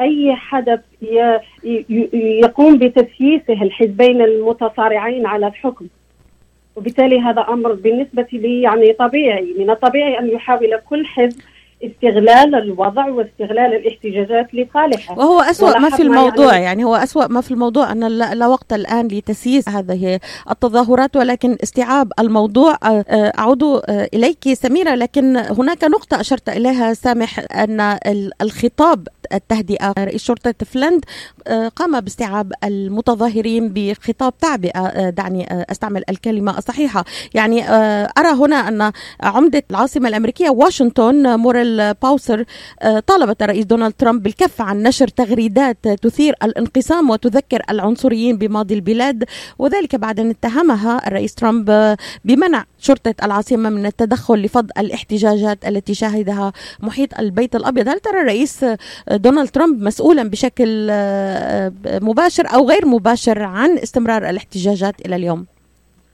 أي 0.00 0.34
حدث 0.34 0.80
ي... 1.02 1.38
يقوم 2.42 2.78
بتسييسه 2.78 3.62
الحزبين 3.62 4.22
المتصارعين 4.22 5.26
على 5.26 5.46
الحكم. 5.46 5.86
وبالتالي 6.76 7.20
هذا 7.20 7.40
أمر 7.48 7.72
بالنسبة 7.72 8.26
لي 8.32 8.62
يعني 8.62 8.92
طبيعي 8.92 9.54
من 9.58 9.70
الطبيعي 9.70 10.18
أن 10.18 10.28
يحاول 10.28 10.80
كل 10.90 11.06
حزب 11.06 11.40
استغلال 11.84 12.54
الوضع 12.54 13.08
واستغلال 13.08 13.74
الاحتجاجات 13.74 14.54
لصالحه. 14.54 15.18
وهو 15.18 15.40
أسوأ 15.40 15.78
ما 15.78 15.90
في 15.90 16.02
الموضوع 16.02 16.52
يعني, 16.52 16.64
يعني 16.64 16.84
هو 16.84 16.94
أسوأ 16.94 17.26
ما 17.26 17.40
في 17.40 17.50
الموضوع 17.50 17.92
أن 17.92 18.06
لا 18.08 18.46
وقت 18.46 18.72
الآن 18.72 19.08
لتسييس 19.08 19.68
هذه 19.68 20.20
التظاهرات 20.50 21.16
ولكن 21.16 21.56
استيعاب 21.62 22.12
الموضوع 22.18 22.72
آه، 22.82 23.04
آه، 23.08 23.32
أعود 23.38 23.62
آه، 23.62 24.08
إليك 24.14 24.52
سميرة 24.52 24.94
لكن 24.94 25.36
هناك 25.36 25.84
نقطة 25.84 26.20
أشرت 26.20 26.48
إليها 26.48 26.94
سامح 26.94 27.44
أن 27.54 27.98
الخطاب 28.42 29.08
التهدئة 29.32 29.94
رئيس 29.98 30.24
شرطة 30.24 30.54
فلند 30.66 31.04
قام 31.76 32.00
باستيعاب 32.00 32.52
المتظاهرين 32.64 33.72
بخطاب 33.74 34.38
تعبئة. 34.38 35.10
دعني 35.10 35.46
أستعمل 35.70 36.04
الكلمة 36.10 36.58
الصحيحة. 36.58 37.04
يعني 37.34 37.70
أرى 38.18 38.28
هنا 38.28 38.56
أن 38.56 38.92
عمدة 39.20 39.62
العاصمة 39.70 40.08
الأمريكية 40.08 40.50
واشنطن 40.50 41.38
موريل 41.38 41.71
باوسر 42.02 42.44
آه، 42.82 42.98
طالبت 42.98 43.42
الرئيس 43.42 43.64
دونالد 43.64 43.94
ترامب 43.98 44.22
بالكف 44.22 44.60
عن 44.60 44.82
نشر 44.82 45.08
تغريدات 45.08 45.88
تثير 45.88 46.34
الانقسام 46.42 47.10
وتذكر 47.10 47.62
العنصريين 47.70 48.38
بماضي 48.38 48.74
البلاد 48.74 49.24
وذلك 49.58 49.96
بعد 49.96 50.20
أن 50.20 50.30
اتهمها 50.30 51.08
الرئيس 51.08 51.34
ترامب 51.34 51.70
آه، 51.70 51.96
بمنع 52.24 52.64
شرطة 52.78 53.14
العاصمة 53.22 53.70
من 53.70 53.86
التدخل 53.86 54.34
لفض 54.34 54.70
الاحتجاجات 54.78 55.64
التي 55.64 55.94
شهدها 55.94 56.52
محيط 56.80 57.18
البيت 57.18 57.56
الأبيض 57.56 57.88
هل 57.88 58.00
ترى 58.00 58.20
الرئيس 58.20 58.64
آه، 58.64 58.76
دونالد 59.10 59.48
ترامب 59.48 59.82
مسؤولا 59.82 60.22
بشكل 60.22 60.92
مباشر 61.86 62.46
أو 62.54 62.68
غير 62.68 62.86
مباشر 62.86 63.42
عن 63.42 63.78
استمرار 63.78 64.30
الاحتجاجات 64.30 64.94
إلى 65.06 65.16
اليوم؟ 65.16 65.46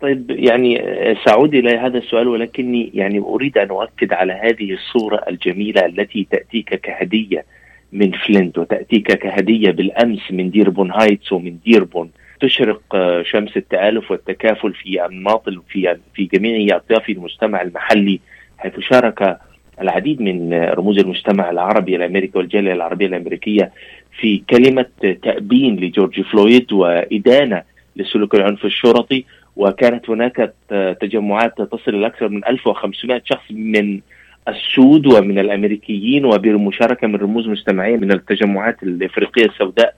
طيب 0.01 0.31
يعني 0.31 0.85
سأعود 1.25 1.55
إلى 1.55 1.77
هذا 1.77 1.99
السؤال 1.99 2.29
ولكني 2.29 2.91
يعني 2.95 3.19
أريد 3.19 3.59
أن 3.59 3.69
أؤكد 3.69 4.13
على 4.13 4.33
هذه 4.33 4.73
الصورة 4.73 5.25
الجميلة 5.29 5.87
التي 5.87 6.27
تأتيك 6.31 6.75
كهدية 6.75 7.45
من 7.93 8.11
فلنت 8.11 8.59
وتأتيك 8.59 9.13
كهدية 9.13 9.71
بالأمس 9.71 10.21
من 10.31 10.51
ديربون 10.51 10.91
هايتس 10.91 11.33
ومن 11.33 11.57
ديربون. 11.65 12.11
تشرق 12.41 12.81
شمس 13.23 13.57
التآلف 13.57 14.11
والتكافل 14.11 14.73
في 14.73 15.05
أنماط 15.07 15.49
في 15.69 15.97
في 16.15 16.25
جميع 16.25 16.77
أطياف 16.77 17.11
المجتمع 17.11 17.63
المحلي 17.63 18.21
حيث 18.59 18.81
شارك 18.81 19.39
العديد 19.81 20.21
من 20.23 20.55
رموز 20.55 20.99
المجتمع 20.99 21.51
العربي 21.51 21.97
الامريكي 21.97 22.39
والجالية 22.39 22.73
العربية 22.73 23.07
الامريكيه 23.07 23.73
في 24.21 24.43
كلمة 24.51 24.87
تأبين 25.23 25.77
لجورج 25.77 26.21
فلويد 26.21 26.73
وإدانة 26.73 27.63
لسلوك 27.97 28.35
العنف 28.35 28.65
الشرطي. 28.65 29.25
وكانت 29.59 30.11
هناك 30.11 30.55
تجمعات 31.01 31.63
تصل 31.63 31.95
إلى 31.95 32.07
أكثر 32.07 32.29
من 32.29 32.45
1500 32.45 33.23
شخص 33.25 33.45
من 33.51 34.01
السود 34.49 35.07
ومن 35.07 35.39
الأمريكيين 35.39 36.25
وبمشاركه 36.25 37.07
من 37.07 37.17
رموز 37.17 37.49
مجتمعيه 37.49 37.97
من 37.97 38.13
التجمعات 38.13 38.83
الإفريقية 38.83 39.45
السوداء 39.47 39.95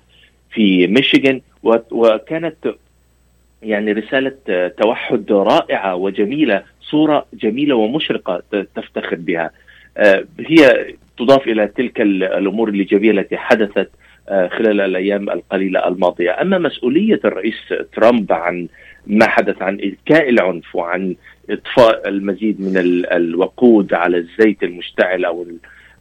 في 0.50 0.86
ميشيغان. 0.86 1.40
وكانت 1.90 2.74
يعني 3.62 3.92
رسالة 3.92 4.36
توحد 4.78 5.32
رائعة 5.32 5.94
وجميلة 5.94 6.62
صورة 6.82 7.26
جميلة 7.34 7.74
ومشرقة 7.74 8.42
تفتخر 8.74 9.16
بها. 9.16 9.50
آه، 9.96 10.24
هي 10.40 10.86
تضاف 11.18 11.48
إلى 11.48 11.66
تلك 11.66 12.00
الأمور 12.00 12.68
الإيجابية 12.68 13.10
التي 13.10 13.36
حدثت 13.36 13.90
آه، 14.28 14.48
خلال 14.48 14.80
الأيام 14.80 15.30
القليلة 15.30 15.88
الماضية، 15.88 16.40
أما 16.42 16.58
مسؤولية 16.58 17.20
الرئيس 17.24 17.74
ترامب 17.92 18.32
عن 18.32 18.68
ما 19.06 19.28
حدث 19.28 19.62
عن 19.62 19.78
إذكاء 19.78 20.28
العنف 20.28 20.76
وعن 20.76 21.14
إطفاء 21.50 22.08
المزيد 22.08 22.60
من 22.60 22.72
الوقود 23.12 23.94
على 23.94 24.16
الزيت 24.16 24.62
المشتعل 24.62 25.24
أو 25.24 25.46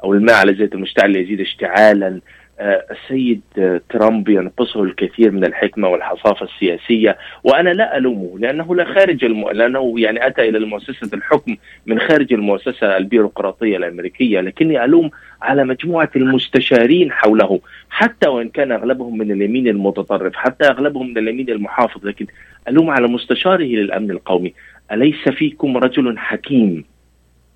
أو 0.04 0.14
الماء 0.14 0.36
على 0.36 0.52
الزيت 0.52 0.74
المشتعل 0.74 1.12
ليزيد 1.12 1.42
اشتعالا. 1.42 2.20
آه، 2.60 2.86
السيد 2.92 3.42
ترامب 3.90 4.30
ينقصه 4.30 4.84
الكثير 4.84 5.32
من 5.32 5.46
الحكمة 5.46 5.88
والحصافة 5.88 6.46
السياسية 6.46 7.18
وأنا 7.44 7.70
لا 7.70 7.98
ألومه 7.98 8.40
لأنه 8.40 8.76
لا 8.76 8.94
خارج 8.94 9.26
الم... 9.26 9.50
لأنه 9.50 9.94
يعني 9.98 10.28
أتى 10.28 10.50
إلى 10.50 10.60
مؤسسه 10.60 11.10
الحكم 11.14 11.56
من 11.86 12.00
خارج 12.00 12.34
المؤسسة 12.34 12.98
البيروقراطية 12.98 13.78
الأمريكية 13.78 14.40
لكني 14.42 14.84
ألوم 14.86 15.12
على 15.42 15.64
مجموعة 15.64 16.10
المستشارين 16.16 17.12
حوله 17.12 17.60
حتى 17.90 18.28
وإن 18.28 18.50
كان 18.50 18.72
أغلبهم 18.72 19.18
من 19.18 19.32
اليمين 19.32 19.68
المتطرف 19.68 20.36
حتى 20.36 20.68
أغلبهم 20.68 21.10
من 21.10 21.18
اليمين 21.18 21.50
المحافظ 21.50 22.06
لكن 22.06 22.28
ألوم 22.68 22.90
على 22.90 23.08
مستشاره 23.08 23.64
للأمن 23.64 24.12
القومي. 24.12 24.54
أليس 24.92 25.30
فيكم 25.30 25.78
رجل 25.78 26.18
حكيم 26.18 26.86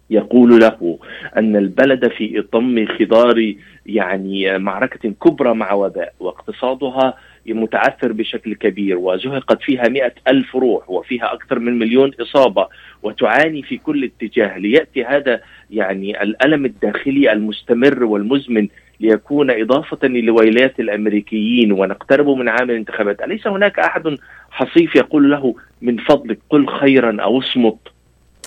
يقول 0.10 0.60
له 0.60 1.00
أن 1.38 1.56
البلد 1.56 2.08
في 2.08 2.40
إطم 2.40 2.86
خضار 2.86 3.54
يعني 3.86 4.60
معركة 4.60 5.10
كبرى 5.10 5.54
مع 5.54 5.74
وباء 5.74 6.14
واقتصادها 6.20 7.14
متعثر 7.48 8.12
بشكل 8.12 8.56
كبير 8.56 8.98
وزهقت 8.98 9.62
فيها 9.62 9.90
مئة 9.90 10.14
ألف 10.28 10.56
روح 10.56 10.90
وفيها 10.90 11.34
أكثر 11.34 11.60
من 11.60 11.80
مليون 11.80 12.12
إصابة 12.22 12.68
وتعاني 13.04 13.62
في 13.62 13.78
كل 13.78 14.04
اتجاه. 14.04 14.58
ليأتي 14.58 15.06
هذا 15.06 15.42
يعني 15.72 16.24
الألم 16.24 16.66
الداخلي 16.66 17.32
المستمر 17.32 18.04
والمزمن 18.04 18.68
ليكون 19.00 19.52
إضافة 19.52 20.08
للويلات 20.08 20.80
الأمريكيين 20.80 21.72
ونقترب 21.72 22.28
من 22.28 22.50
عام 22.50 22.70
الانتخابات. 22.70 23.22
أليس 23.22 23.48
هناك 23.48 23.80
أحد 23.80 24.18
حصيف 24.52 24.96
يقول 24.96 25.32
له 25.32 25.56
من 25.82 25.98
فضلك 25.98 26.40
قل 26.50 26.68
خيرا 26.68 27.22
أو 27.22 27.40
اصمت 27.40 27.93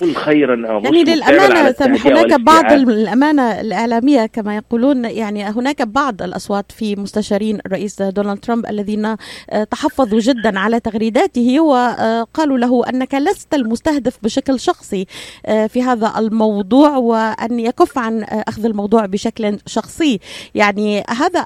قل 0.01 0.15
خيرا 0.15 0.67
أو 0.67 0.79
يعني 0.79 1.73
سامح 1.73 2.07
هناك 2.07 2.39
بعض 2.41 2.71
الأمانة 2.71 3.61
الإعلامية 3.61 4.25
كما 4.25 4.55
يقولون 4.55 5.05
يعني 5.05 5.43
هناك 5.43 5.81
بعض 5.81 6.21
الأصوات 6.21 6.71
في 6.71 6.95
مستشارين 6.95 7.59
الرئيس 7.65 8.01
دونالد 8.01 8.39
ترامب 8.39 8.65
الذين 8.65 9.05
آه، 9.05 9.17
تحفظوا 9.71 10.19
جدا 10.19 10.59
على 10.59 10.79
تغريداته 10.79 11.59
وقالوا 11.59 12.57
له 12.57 12.89
أنك 12.89 13.13
لست 13.13 13.53
المستهدف 13.53 14.17
بشكل 14.23 14.59
شخصي 14.59 15.05
آه، 15.45 15.67
في 15.67 15.83
هذا 15.83 16.13
الموضوع 16.17 16.97
وأن 16.97 17.59
يكف 17.59 17.97
عن 17.97 18.23
أخذ 18.23 18.65
الموضوع 18.65 19.05
بشكل 19.05 19.57
شخصي. 19.65 20.19
يعني 20.55 21.03
هذا 21.09 21.45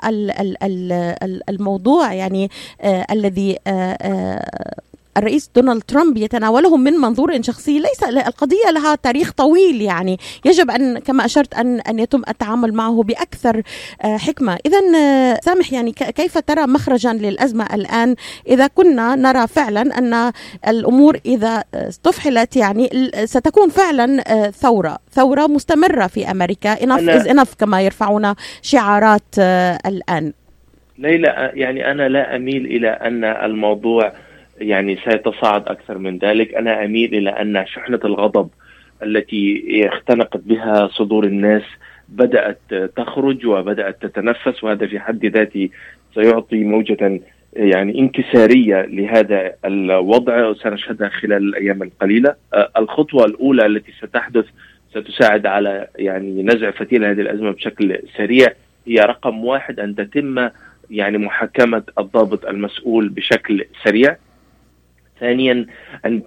الموضوع 1.50 2.14
يعني 2.14 2.50
آه، 2.82 3.06
الذي 3.12 3.58
الرئيس 5.18 5.52
دونالد 5.56 5.82
ترامب 5.84 6.18
يتناوله 6.18 6.78
من 6.78 6.94
منظور 6.94 7.42
شخصي 7.42 7.80
ليس 7.80 8.04
القضية 8.04 8.72
لها 8.72 8.96
تاريخ 8.96 9.32
طويل 9.32 9.82
يعني. 9.82 10.18
يجب 10.46 10.72
أن 10.72 11.00
كما 11.00 11.26
أشرت 11.26 11.54
أن 11.54 11.80
أن 11.80 12.00
يتم 12.00 12.22
التعامل 12.30 12.74
معه 12.74 13.04
بأكثر 13.04 13.62
آه، 14.02 14.18
حكمة. 14.18 14.58
اذا 14.66 14.82
آه، 14.98 15.40
سامح 15.44 15.74
يعني 15.74 15.92
كيف 15.92 16.38
ترى 16.38 16.68
مخرجا 16.68 17.14
للأزمة 17.14 17.68
الآن؟ 17.74 18.16
إذا 18.48 18.68
كنا 18.68 19.16
نرى 19.16 19.48
فعلا 19.48 19.82
أن 19.82 20.32
الأمور 20.68 21.20
إذا 21.26 21.64
استفحلت 21.74 22.56
يعني 22.58 23.12
ستكون 23.26 23.70
فعلا 23.70 24.24
آه، 24.28 24.50
ثورة. 24.50 24.98
ثورة 25.12 25.48
مستمرة 25.48 26.08
في 26.08 26.32
أمريكا. 26.32 26.76
Enough 26.76 27.22
is 27.22 27.28
enough 27.28 27.56
كما 27.60 27.82
يرفعون 27.82 28.34
شعارات 28.62 29.38
الآن. 29.86 30.34
ليلى 30.98 31.52
يعني 31.54 31.92
أنا 31.92 32.10
لا 32.10 32.36
أميل 32.36 32.66
إلى 32.66 32.90
أن 32.90 33.24
الموضوع 33.24 34.14
يعني 34.62 34.98
سيتصاعد 35.10 35.68
أكثر 35.68 35.98
من 35.98 36.18
ذلك. 36.18 36.54
أنا 36.54 36.86
أميل 36.86 37.16
إلى 37.16 37.30
أن 37.30 37.66
شحنة 37.66 38.00
الغضب 38.06 38.50
التي 39.04 39.64
اختنقت 39.88 40.42
بها 40.46 40.88
صدور 40.88 41.24
الناس 41.24 41.64
بدأت 42.10 42.60
تخرج 42.96 43.46
وبدأت 43.46 44.02
تتنفس 44.02 44.64
وهذا 44.64 44.88
في 44.88 45.00
حد 45.00 45.26
ذاته 45.26 45.70
سيعطي 46.16 46.64
موجة 46.64 47.22
يعني 47.54 48.00
انكسارية 48.00 48.82
لهذا 48.82 49.54
الوضع 49.66 50.48
وسنشهدها 50.48 51.10
خلال 51.10 51.44
الأيام 51.44 51.84
القليلة. 51.84 52.36
الخطوة 52.78 53.26
الأولى 53.26 53.66
التي 53.66 53.92
ستحدث 53.92 54.46
ستساعد 54.92 55.46
على 55.46 55.88
يعني 55.96 56.44
نزع 56.44 56.72
فتيل 56.72 57.06
هذه 57.06 57.22
الأزمة 57.22 57.52
بشكل 57.52 58.00
سريع 58.18 58.48
هي 58.88 58.96
رقم 58.96 59.46
واحد 59.46 59.80
أن 59.80 59.96
تتم 59.96 60.50
يعني 60.92 61.18
محاكمة 61.18 61.84
الضابط 62.00 62.46
المسؤول 62.46 63.10
بشكل 63.10 63.66
سريع. 63.84 64.16
ثانيا 65.22 65.66
أن 66.06 66.22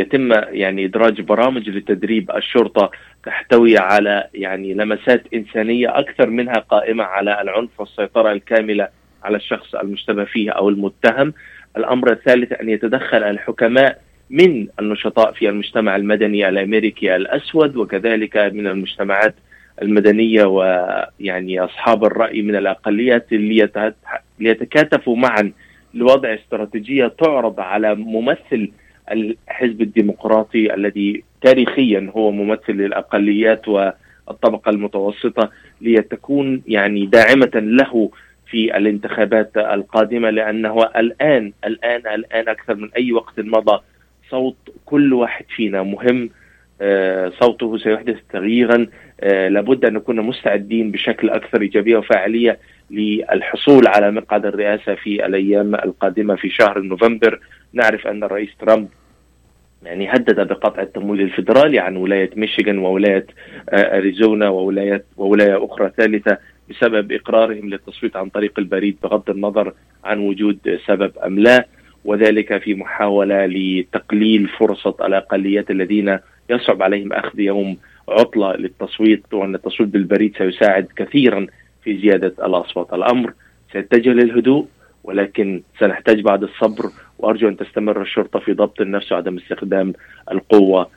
يتم 0.00 0.32
يعني 0.32 0.84
إدراج 0.84 1.20
برامج 1.20 1.68
لتدريب 1.70 2.30
الشرطة 2.30 2.90
تحتوي 3.24 3.78
على 3.78 4.28
يعني 4.34 4.74
لمسات 4.74 5.22
إنسانية 5.34 5.98
أكثر 5.98 6.30
منها 6.30 6.54
قائمة 6.54 7.04
على 7.04 7.40
العنف 7.40 7.80
والسيطرة 7.80 8.32
الكاملة 8.32 8.88
على 9.24 9.36
الشخص 9.36 9.74
المشتبه 9.74 10.24
فيه 10.24 10.50
أو 10.50 10.68
المتهم. 10.68 11.34
الأمر 11.76 12.12
الثالث 12.12 12.52
أن 12.52 12.68
يتدخل 12.68 13.22
الحكماء 13.22 14.00
من 14.30 14.66
النشطاء 14.80 15.32
في 15.32 15.48
المجتمع 15.48 15.96
المدني 15.96 16.48
الأمريكي 16.48 17.16
الأسود 17.16 17.76
وكذلك 17.76 18.36
من 18.36 18.66
المجتمعات 18.66 19.34
المدنية 19.82 20.44
ويعني 20.44 21.60
أصحاب 21.60 22.04
الرأي 22.04 22.42
من 22.42 22.56
الأقليات 22.56 23.26
ليتكاتفوا 24.38 25.16
معا 25.16 25.52
لوضع 25.94 26.34
استراتيجية 26.34 27.06
تعرض 27.06 27.60
على 27.60 27.94
ممثل 27.94 28.70
الحزب 29.12 29.82
الديمقراطي 29.82 30.74
الذي 30.74 31.24
تاريخيا 31.42 32.10
هو 32.16 32.30
ممثل 32.30 32.72
للأقليات 32.72 33.68
والطبقة 33.68 34.70
المتوسطة 34.70 35.50
لتكون 35.80 36.62
يعني 36.68 37.06
داعمة 37.06 37.50
له 37.54 38.10
في 38.50 38.76
الانتخابات 38.76 39.56
القادمة 39.56 40.30
لأنه 40.30 40.82
الآن 40.96 41.52
الآن 41.64 42.14
الآن 42.14 42.48
أكثر 42.48 42.74
من 42.74 42.90
أي 42.96 43.12
وقت 43.12 43.40
مضى 43.40 43.80
صوت 44.30 44.56
كل 44.84 45.12
واحد 45.12 45.44
فينا 45.56 45.82
مهم. 45.82 46.30
آه، 46.80 47.32
صوته 47.40 47.78
سيحدث 47.78 48.16
تغييرا. 48.32 48.86
آه، 49.20 49.48
لابد 49.48 49.84
أن 49.84 49.94
نكون 49.94 50.20
مستعدين 50.20 50.90
بشكل 50.90 51.30
أكثر 51.30 51.60
إيجابية 51.60 51.96
وفاعلية 51.96 52.58
للحصول 52.90 53.86
على 53.86 54.10
مقعد 54.10 54.46
الرئاسة 54.46 54.94
في 54.94 55.26
الأيام 55.26 55.74
القادمة 55.74 56.36
في 56.36 56.48
شهر 56.48 56.80
نوفمبر. 56.80 57.40
نعرف 57.72 58.06
أن 58.06 58.24
الرئيس 58.24 58.50
ترامب 58.60 58.88
يعني 59.82 60.08
هدد 60.10 60.48
بقطع 60.48 60.82
التمويل 60.82 61.20
الفيدرالي 61.20 61.78
عن 61.78 61.96
ولاية 61.96 62.30
ميشيغان 62.36 62.78
وولاية 62.78 63.26
آه، 63.70 63.98
أريزونا 63.98 64.48
وولايات 64.48 65.06
وولاية 65.16 65.64
أخرى 65.64 65.90
ثالثة 65.96 66.38
بسبب 66.70 67.12
إقرارهم 67.12 67.68
للتصويت 67.68 68.16
عن 68.16 68.28
طريق 68.28 68.52
البريد 68.58 68.96
بغض 69.02 69.30
النظر 69.30 69.72
عن 70.04 70.18
وجود 70.18 70.78
سبب 70.86 71.12
أم 71.26 71.38
لا 71.38 71.66
وذلك 72.04 72.62
في 72.62 72.74
محاولة 72.74 73.46
لتقليل 73.46 74.48
فرصه 74.48 74.94
الأقليات 75.00 75.70
الذين 75.70 76.18
يصعب 76.50 76.82
عليهم 76.82 77.12
أخذ 77.12 77.40
يوم 77.40 77.76
عطلة 78.08 78.56
للتصويت 78.56 79.34
وأن 79.34 79.54
التصويت 79.54 79.88
بالبريد 79.88 80.36
سيساعد 80.38 80.88
كثيرا 80.96 81.46
في 81.86 81.98
زيادة 81.98 82.46
الاصوات، 82.46 82.92
الأمر 82.92 83.32
سيتجه 83.72 84.08
للهدوء 84.08 84.66
ولكن 85.04 85.62
سنحتاج 85.80 86.20
بعد 86.20 86.42
الصبر 86.42 86.90
وأرجو 87.18 87.48
أن 87.48 87.56
تستمر 87.56 88.02
الشرطة 88.02 88.38
في 88.38 88.52
ضبط 88.52 88.80
النفس 88.80 89.12
وعدم 89.12 89.36
استخدام 89.36 89.92
القوة 90.32 90.80
آه، 90.82 90.88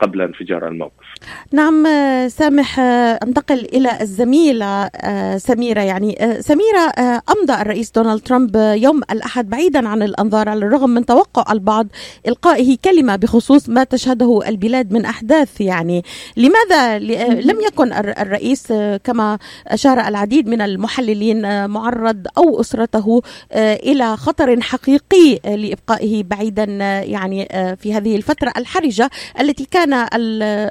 قبل 0.00 0.20
انفجار 0.20 0.68
الموقف. 0.68 1.06
نعم 1.52 1.86
آه، 1.86 2.28
سامح 2.28 2.80
آه، 2.80 3.18
انتقل 3.22 3.58
إلى 3.58 4.00
الزميلة 4.00 4.90
سميرة. 5.36 5.80
يعني 5.80 6.18
سميرة 6.40 6.92
أمضى 7.38 7.62
الرئيس 7.62 7.90
دونالد 7.90 8.20
ترامب 8.20 8.56
يوم 8.56 9.02
الأحد 9.10 9.48
بعيدا 9.50 9.88
عن 9.88 10.02
الأنظار 10.02 10.48
على 10.48 10.66
الرغم 10.66 10.90
من 10.90 11.06
توقع 11.06 11.52
البعض 11.52 11.86
إلقائه 12.28 12.76
كلمة 12.84 13.16
بخصوص 13.16 13.68
ما 13.68 13.84
تشهده 13.84 14.40
البلاد 14.48 14.92
من 14.92 15.04
أحداث. 15.04 15.60
يعني 15.60 16.04
لماذا 16.36 16.98
لم 17.40 17.60
يكن 17.60 17.92
الرئيس 17.92 18.72
كما 19.04 19.38
أشار 19.66 20.00
العديد 20.00 20.48
من 20.48 20.60
المحللين 20.60 21.70
معرض 21.70 22.26
أو 22.38 22.60
أسرته 22.60 23.22
إلى 23.52 24.16
خطر 24.16 24.60
حقيقي 24.60 25.56
لإبقائه 25.56 26.22
بعيدا 26.22 26.64
يعني 27.04 27.48
في 27.80 27.94
هذه 27.94 28.16
الفترة 28.16 28.52
الحرجة. 28.56 29.10
التي 29.40 29.64
كان 29.70 30.06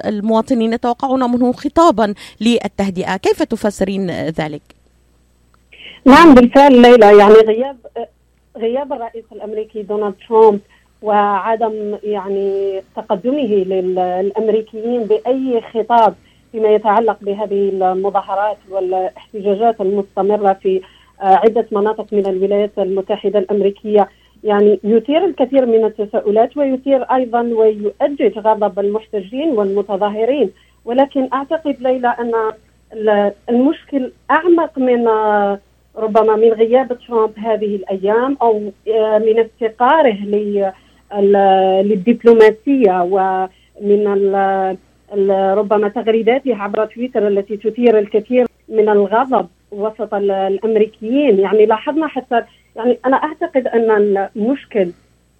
المواطنين 0.05 0.73
يتوقعون 0.73 1.31
منه 1.31 1.51
خطابا 1.51 2.13
للتهدئة. 2.41 3.17
كيف 3.17 3.43
تفسرين 3.43 4.11
ذلك؟ 4.11 4.61
نعم 6.05 6.33
بالفعل 6.35 6.81
ليلى. 6.81 7.17
يعني 7.17 7.33
غياب 7.33 7.77
غياب 8.57 8.93
الرئيس 8.93 9.23
الأمريكي 9.31 9.81
دونالد 9.81 10.15
ترامب 10.27 10.59
وعدم 11.01 11.97
يعني 12.03 12.81
تقدمه 12.95 13.41
للأمريكيين 13.43 15.03
بأي 15.03 15.61
خطاب 15.73 16.15
فيما 16.51 16.69
يتعلق 16.69 17.17
بهذه 17.21 17.69
المظاهرات 17.69 18.57
والاحتجاجات 18.69 19.81
المستمرة 19.81 20.53
في 20.53 20.81
عدة 21.19 21.67
مناطق 21.71 22.05
من 22.11 22.25
الولايات 22.25 22.71
المتحدة 22.77 23.39
الأمريكية 23.39 24.09
يعني 24.45 24.79
يثير 24.83 25.25
الكثير 25.25 25.65
من 25.65 25.85
التساؤلات 25.85 26.57
ويثير 26.57 27.03
أيضا 27.03 27.41
ويؤجج 27.41 28.39
غضب 28.39 28.79
المحتجين 28.79 29.49
والمتظاهرين. 29.49 30.51
ولكن 30.85 31.29
أعتقد 31.33 31.75
ليلى 31.79 32.15
أن 32.19 32.31
المشكل 33.49 34.11
أعمق 34.31 34.79
من 34.79 35.07
ربما 35.97 36.35
من 36.35 36.53
غياب 36.53 36.97
ترامب 37.07 37.31
هذه 37.37 37.75
الأيام 37.75 38.37
أو 38.41 38.59
من 39.19 39.39
افتقاره 39.39 40.17
للدبلوماسية 41.83 43.03
ومن 43.03 44.35
ربما 45.29 45.87
تغريداته 45.89 46.55
عبر 46.55 46.85
تويتر 46.85 47.27
التي 47.27 47.57
تثير 47.57 47.99
الكثير 47.99 48.45
من 48.69 48.89
الغضب 48.89 49.47
وسط 49.71 50.13
الأمريكيين. 50.13 51.39
يعني 51.39 51.65
لاحظنا 51.65 52.07
حتى 52.07 52.43
يعني 52.75 52.99
أنا 53.05 53.17
أعتقد 53.17 53.67
أن 53.67 53.91
المشكل 54.35 54.91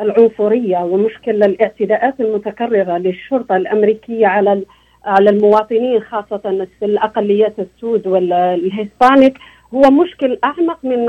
العنصريه 0.01 0.77
ومشكل 0.77 1.43
الاعتداءات 1.43 2.19
المتكررة 2.19 2.97
للشرطة 2.97 3.55
الأمريكية 3.55 4.27
على 4.27 4.63
على 5.05 5.29
المواطنين 5.29 6.01
خاصة 6.03 6.67
الأقليات 6.83 7.53
السود 7.59 8.07
والهسبانيك 8.07 9.37
هو 9.73 9.81
مشكل 9.91 10.39
أعمق 10.43 10.79
من 10.83 11.05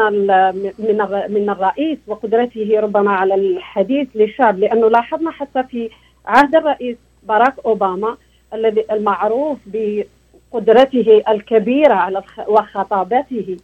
من 0.79 0.99
من 1.29 1.51
الرئيس 1.51 1.99
وقدرته 2.07 2.81
ربما 2.81 3.11
على 3.11 3.35
الحديث 3.35 4.09
للشعب 4.15 4.59
لأنه 4.59 4.89
لاحظنا 4.91 5.31
حتى 5.31 5.63
في 5.63 5.91
عهد 6.27 6.57
الرئيس 6.57 6.97
باراك 7.29 7.55
أوباما 7.67 8.17
الذي 8.55 8.85
المعروف 8.93 9.59
بقدرته 9.67 11.23
الكبيرة 11.29 11.95
على 11.95 12.23
وخطابته 12.49 13.57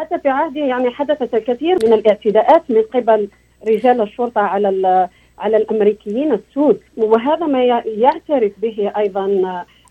حتى 0.00 0.18
في 0.18 0.28
عهده 0.28 0.60
يعني 0.60 0.90
حدثت 0.90 1.34
الكثير 1.34 1.76
من 1.84 1.92
الاعتداءات 1.92 2.62
من 2.68 2.82
قبل 2.94 3.28
رجال 3.68 4.00
الشرطة 4.00 4.40
على 4.40 5.08
على 5.38 5.56
الأمريكيين 5.56 6.32
السود. 6.32 6.80
وهذا 6.96 7.46
ما 7.46 7.64
يعترف 7.84 8.52
به 8.62 8.92
أيضا 8.96 9.26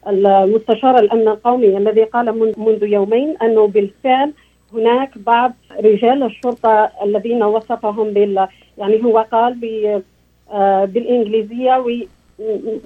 المستشار 0.07 0.99
الأمن 0.99 1.27
القومي 1.27 1.77
الذي 1.77 2.03
قال 2.03 2.53
منذ 2.57 2.83
يومين 2.83 3.37
أنه 3.41 3.67
بالفعل 3.67 4.31
هناك 4.73 5.17
بعض 5.17 5.53
رجال 5.79 6.23
الشرطة 6.23 6.89
الذين 7.03 7.43
وصفهم 7.43 8.13
بال 8.13 8.47
يعني 8.77 9.03
هو 9.03 9.25
قال 9.31 9.53
ب 9.53 10.01
آه، 10.51 10.85
بالإنجليزية 10.85 11.83
we, 11.83 12.07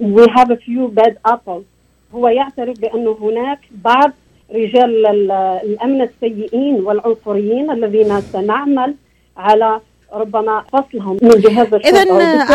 we 0.00 0.26
have 0.36 0.50
a 0.50 0.56
few 0.56 0.88
bad 1.00 1.32
apples. 1.32 1.64
هو 2.14 2.28
يعترف 2.28 2.80
بانه 2.80 3.16
هناك 3.20 3.58
بعض 3.70 4.12
رجال 4.54 5.06
الأمن 5.64 6.02
السيئين 6.02 6.74
والعنصريين 6.86 7.70
الذين 7.70 8.20
سنعمل 8.20 8.94
على 9.36 9.80
ربما 10.14 10.64
فصلهم 10.72 11.18
من 11.22 11.30
جهاز 11.30 11.74
الشرطة 11.74 11.88
إذا 11.88 12.02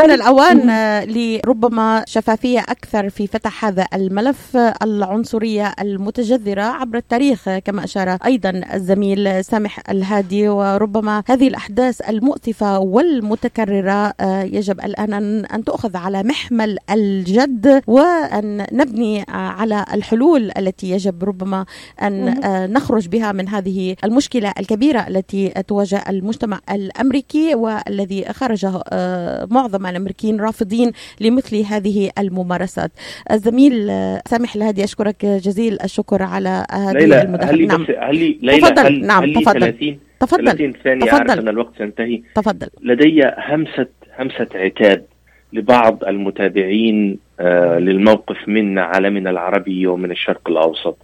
آن 0.06 0.12
الأوان 0.12 0.70
لربما 1.04 2.04
شفافية 2.08 2.60
أكثر 2.60 3.10
في 3.10 3.28
فتح 3.28 3.66
هذا 3.66 3.86
الملف 3.94 4.58
العنصرية 4.84 5.74
المتجذرة 5.82 6.62
عبر 6.62 6.98
التاريخ 6.98 7.50
كما 7.50 7.84
أشار 7.84 8.18
أيضا 8.26 8.62
الزميل 8.74 9.46
سامح 9.46 9.80
الهادي. 9.90 10.50
وربما 10.50 11.24
هذه 11.28 11.48
الأحداث 11.48 12.10
المؤسفة 12.10 12.80
والمتكررة 12.80 14.14
آه، 14.20 14.44
يجب 14.44 14.80
الآن 14.80 15.14
أن 15.46 15.64
تؤخذ 15.64 15.98
على 15.98 16.24
محمل 16.24 16.78
الجد 16.92 17.82
وأن 17.88 18.66
نبني 18.72 19.26
على 19.30 19.86
الحلول 19.94 20.52
التي 20.58 20.92
يجب 20.92 21.24
ربما 21.24 21.66
أن 22.02 22.44
آه، 22.44 22.68
نخرج 22.68 23.08
بها 23.08 23.32
من 23.32 23.48
هذه 23.50 23.96
المشكلة 24.04 24.54
الكبيرة 24.60 25.00
التي 25.00 25.50
تواجه 25.68 26.04
المجتمع 26.10 26.60
الأمريكي. 26.72 27.49
والذي 27.56 28.26
خرج 28.26 28.66
آه، 28.92 29.48
معظم 29.52 29.86
الأمريكيين 29.86 30.42
رافضين 30.42 30.92
لمثل 31.22 31.56
هذه 31.66 32.12
الممارسات. 32.20 32.92
الزميل 33.32 33.90
آه، 33.90 34.22
سامح 34.28 34.56
الهادي 34.56 34.84
أشكرك 34.84 35.26
جزيل 35.26 35.78
الشكر 35.84 36.24
على 36.24 36.66
هذه 36.72 37.22
المداخلة. 37.22 37.66
نعم. 37.66 37.86
هل 38.00 38.16
ليلى 38.42 38.62
تفضل 38.62 38.86
هل 38.86 39.06
نعم 39.06 39.24
هل 39.24 39.34
تفضل 39.34 39.60
30 39.60 40.00
تفضل 40.20 40.46
30 40.46 40.74
ثانية 40.84 41.06
تفضل. 41.06 41.30
أعرف 41.30 41.40
أن 41.40 41.48
الوقت 41.48 41.78
سينتهي 41.78 42.22
تفضل 42.36 42.68
لدي 42.82 43.24
همسة 43.38 43.88
همسة 44.20 44.48
عتاب 44.56 45.06
لبعض 45.54 46.04
المتابعين 46.04 47.20
آه 47.40 47.80
للموقف 47.80 48.48
من 48.48 48.80
عالمنا 48.80 49.30
العربي 49.30 49.88
ومن 49.88 50.12
الشرق 50.12 50.50
الأوسط 50.50 50.98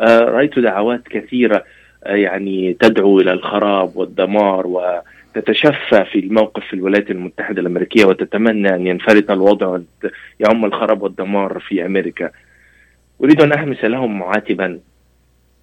آه 0.00 0.18
رأيت 0.18 0.58
دعوات 0.58 1.02
كثيرة 1.08 1.64
آه 2.04 2.14
يعني 2.14 2.76
تدعو 2.80 3.20
إلى 3.20 3.32
الخراب 3.32 3.96
والدمار 3.96 4.66
و 4.66 5.00
تتشفى 5.34 6.04
في 6.12 6.18
الموقف 6.18 6.66
في 6.66 6.74
الولايات 6.74 7.10
المتحدة 7.10 7.60
الأمريكية 7.60 8.04
وتتمنى 8.04 8.74
أن 8.74 8.86
ينفرط 8.86 9.30
الوضع 9.30 9.66
ويعم 10.40 10.64
الخراب 10.64 11.02
والدمار 11.02 11.58
في 11.58 11.86
أمريكا. 11.86 12.30
أريد 13.24 13.40
أن 13.40 13.52
أحمس 13.52 13.84
لهم 13.84 14.18
معاتبا. 14.18 14.80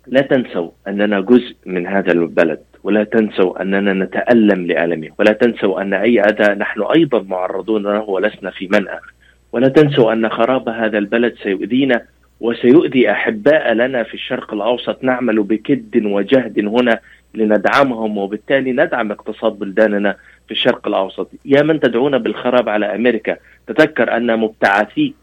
لا 0.08 0.22
تنسوا 0.22 0.72
أننا 0.88 1.20
جزء 1.20 1.56
من 1.66 1.88
هذا 1.88 2.12
البلد 2.12 2.60
ولا 2.84 3.04
تنسوا 3.04 3.62
أننا 3.62 3.94
نتألم 3.94 4.66
لألمه 4.66 5.10
ولا 5.20 5.32
تنسوا 5.32 5.82
أن 5.82 5.94
أي 5.94 6.22
أذى 6.22 6.54
نحن 6.54 6.82
أيضا 6.82 7.22
معرضون 7.22 7.84
له 7.84 8.02
ولسنا 8.02 8.50
في 8.50 8.68
منأى. 8.68 9.00
ولا 9.52 9.68
تنسوا 9.68 10.14
أن 10.14 10.30
خراب 10.30 10.70
هذا 10.70 10.98
البلد 10.98 11.36
سيؤذينا 11.44 12.02
وسيؤذي 12.40 13.12
أحباء 13.12 13.74
لنا 13.74 14.04
في 14.04 14.14
الشرق 14.14 14.54
الأوسط. 14.54 15.04
نعمل 15.04 15.44
بكد 15.44 16.06
وجهد 16.06 16.60
هنا 16.60 17.00
لندعمهم 17.34 18.18
وبالتالي 18.18 18.72
ندعم 18.72 19.12
اقتصاد 19.12 19.52
بلداننا 19.60 20.16
في 20.46 20.52
الشرق 20.52 20.88
الأوسط، 20.88 21.32
يا 21.46 21.62
من 21.62 21.80
تدعون 21.80 22.18
بالخراب 22.18 22.70
على 22.70 22.96
أمريكا، 22.96 23.38
تذكر 23.68 24.18
أن 24.18 24.40
مبتعثيك 24.40 25.16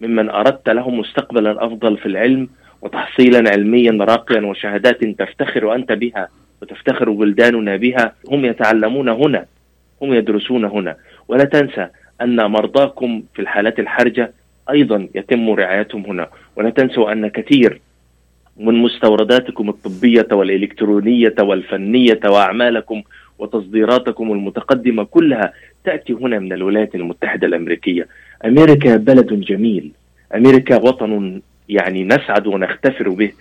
ممن 0.00 0.30
أردت 0.30 0.68
لهم 0.68 0.98
مستقبلا 0.98 1.66
أفضل 1.66 1.96
في 1.96 2.06
العلم 2.06 2.48
وتحصيلا 2.82 3.50
علميا 3.50 4.04
راقيا 4.04 4.40
وشهادات 4.40 5.04
تفتخر 5.04 5.74
أنت 5.74 5.92
بها 5.92 6.28
وتفتخر 6.62 7.10
بلداننا 7.10 7.76
بها. 7.76 8.14
هم 8.30 8.44
يتعلمون 8.44 9.08
هنا. 9.08 9.46
هم 10.02 10.14
يدرسون 10.14 10.64
هنا. 10.64 10.96
ولا 11.28 11.44
تنسى 11.44 11.88
أن 12.20 12.50
مرضاكم 12.50 13.22
في 13.34 13.42
الحالات 13.42 13.78
الحرجة 13.78 14.32
أيضا 14.70 15.08
يتم 15.14 15.50
رعايتهم 15.50 16.06
هنا. 16.06 16.28
ولا 16.56 16.70
تنسوا 16.70 17.12
أن 17.12 17.28
كثير 17.28 17.80
من 18.58 18.74
مستورداتكم 18.74 19.68
الطبية 19.68 20.28
والإلكترونية 20.32 21.34
والفنية 21.40 22.20
وأعمالكم 22.24 23.02
وتصديراتكم 23.38 24.32
المتقدمة 24.32 25.04
كلها 25.04 25.52
تأتي 25.84 26.12
هنا 26.12 26.38
من 26.38 26.52
الولايات 26.52 26.94
المتحدة 26.94 27.46
الأمريكية. 27.46 28.06
أمريكا 28.44 28.96
بلد 28.96 29.40
جميل. 29.40 29.90
أمريكا 30.34 30.76
وطن 30.76 31.40
يعني 31.68 32.04
نسعد 32.04 32.46
ونختفر 32.46 33.08
به. 33.08 33.32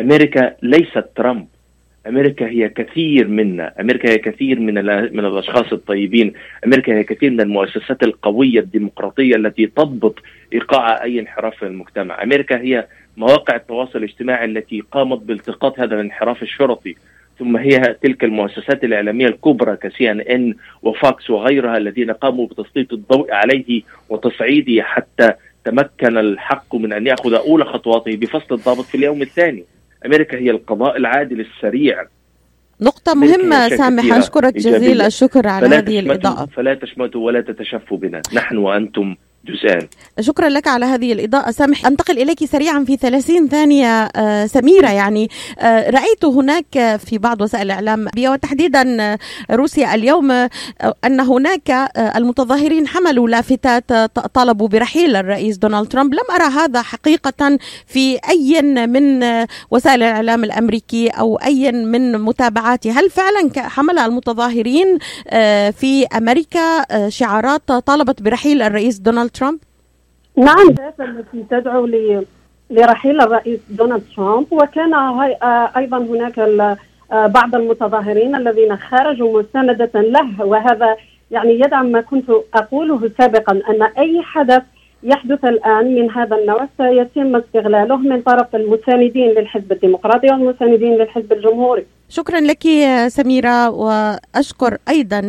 أمريكا 0.00 0.54
ليست 0.62 1.04
ترامب. 1.16 1.46
أمريكا 2.06 2.46
هي 2.46 2.68
كثير 2.68 3.28
منا، 3.28 3.72
أمريكا 3.80 4.10
هي 4.10 4.18
كثير 4.18 4.60
من 4.60 4.74
من 5.14 5.24
الأشخاص 5.24 5.72
الطيبين، 5.72 6.32
أمريكا 6.66 6.94
هي 6.94 7.04
كثير 7.04 7.30
من 7.30 7.40
المؤسسات 7.40 8.02
القوية 8.02 8.60
الديمقراطية 8.60 9.36
التي 9.36 9.66
تضبط 9.66 10.18
إيقاع 10.52 11.02
أي 11.02 11.20
انحراف 11.20 11.56
في 11.56 11.66
المجتمع، 11.66 12.22
أمريكا 12.22 12.60
هي 12.60 12.86
مواقع 13.16 13.56
التواصل 13.56 13.98
الاجتماعي 13.98 14.44
التي 14.44 14.82
قامت 14.92 15.18
بالتقاط 15.18 15.80
هذا 15.80 15.94
الانحراف 15.94 16.42
الشرطي 16.42 16.94
ثم 17.38 17.56
هي 17.56 17.96
تلك 18.02 18.24
المؤسسات 18.24 18.84
الإعلامية 18.84 19.26
الكبرى 19.26 19.76
كسي 19.76 20.10
ان 20.10 20.20
ان 20.20 20.54
وفاكس 20.82 21.30
وغيرها 21.30 21.76
الذين 21.76 22.10
قاموا 22.10 22.46
بتسليط 22.46 22.92
الضوء 22.92 23.32
عليه 23.32 23.82
وتصعيده 24.08 24.82
حتى 24.82 25.32
تمكن 25.64 26.18
الحق 26.18 26.74
من 26.74 26.92
أن 26.92 27.06
يأخذ 27.06 27.34
أولى 27.34 27.64
خطواته 27.64 28.16
بفصل 28.16 28.54
الضابط 28.54 28.84
في 28.84 28.94
اليوم 28.94 29.22
الثاني. 29.22 29.64
أمريكا 30.06 30.38
هي 30.38 30.50
القضاء 30.50 30.96
العادل 30.96 31.40
السريع. 31.40 32.04
نقطة 32.80 33.14
مهمة 33.14 33.68
سامح 33.68 34.14
أشكرك 34.14 34.54
جزيل 34.54 35.00
الشكر 35.00 35.48
على 35.48 35.76
هذه 35.76 35.98
الإضاءة. 35.98 36.46
فلا 36.46 36.74
تشمتوا 36.74 37.26
ولا 37.26 37.40
تتشفوا 37.40 37.98
بنا. 37.98 38.22
نحن 38.34 38.56
وأنتم 38.56 39.16
جزئان 39.46 39.88
شكرا 40.20 40.48
لك 40.48 40.68
على 40.68 40.86
هذه 40.86 41.12
الإضاءة. 41.12 41.50
سامح 41.50 41.86
أنتقل 41.86 42.18
إليك 42.18 42.44
سريعا 42.44 42.84
في 42.84 42.96
30 42.96 43.48
ثانية 43.48 44.04
آه، 44.16 44.46
سميرة 44.46 44.88
يعني. 44.88 45.30
آه، 45.58 45.90
رأيت 45.90 46.24
هناك 46.24 47.00
في 47.06 47.18
بعض 47.18 47.40
وسائل 47.40 47.66
الإعلام 47.66 48.08
وتحديدا 48.18 49.18
روسيا 49.50 49.94
اليوم 49.94 50.30
آه، 50.30 50.50
أن 51.04 51.20
هناك 51.20 51.70
المتظاهرين 51.96 52.86
حملوا 52.86 53.28
لافتات 53.28 53.92
طالبوا 54.34 54.68
برحيل 54.68 55.16
الرئيس 55.16 55.56
دونالد 55.56 55.88
ترامب. 55.88 56.14
لم 56.14 56.34
أرى 56.34 56.52
هذا 56.54 56.82
حقيقة 56.82 57.58
في 57.86 58.18
أي 58.28 58.62
من 58.62 59.24
وسائل 59.70 60.02
الإعلام 60.02 60.44
الأمريكي 60.44 61.08
أو 61.08 61.36
أي 61.36 61.72
من 61.72 62.18
متابعاتي. 62.18 62.90
هل 62.90 63.10
فعلا 63.10 63.50
حمل 63.56 63.98
المتظاهرين 63.98 64.98
في 65.72 66.06
أمريكا 66.16 66.84
شعارات 67.08 67.72
طالبت 67.72 68.22
برحيل 68.22 68.62
الرئيس 68.62 68.98
دونالد 68.98 69.31
ترامب؟ 69.34 69.58
نعم 70.36 70.74
التي 71.00 71.44
تدعو 71.50 71.88
لرحيل 72.70 73.20
الرئيس 73.20 73.60
دونالد 73.70 74.02
ترامب 74.16 74.46
وكان 74.52 74.94
آه، 74.94 75.70
أيضا 75.76 75.98
هناك 75.98 76.38
آه، 76.38 77.26
بعض 77.26 77.54
المتظاهرين 77.54 78.36
الذين 78.36 78.76
خرجوا 78.76 79.42
مستندة 79.42 80.00
له 80.00 80.44
وهذا 80.44 80.96
يعني 81.30 81.60
يدعم 81.60 81.86
ما 81.86 82.00
كنت 82.00 82.30
أقوله 82.54 83.10
سابقا 83.18 83.52
أن 83.52 83.82
أي 83.82 84.22
حدث 84.22 84.62
يحدث 85.02 85.44
الآن 85.44 85.94
من 85.94 86.10
هذا 86.10 86.36
النوع 86.36 86.68
سيتم 86.78 87.36
استغلاله 87.36 87.96
من 87.96 88.22
طرف 88.22 88.56
المساندين 88.56 89.30
للحزب 89.30 89.72
الديمقراطي 89.72 90.26
والمساندين 90.26 90.94
للحزب 90.94 91.32
الجمهوري. 91.32 91.86
شكرا 92.14 92.40
لك 92.40 92.68
سميرة 93.08 93.70
وأشكر 93.70 94.78
أيضا 94.88 95.20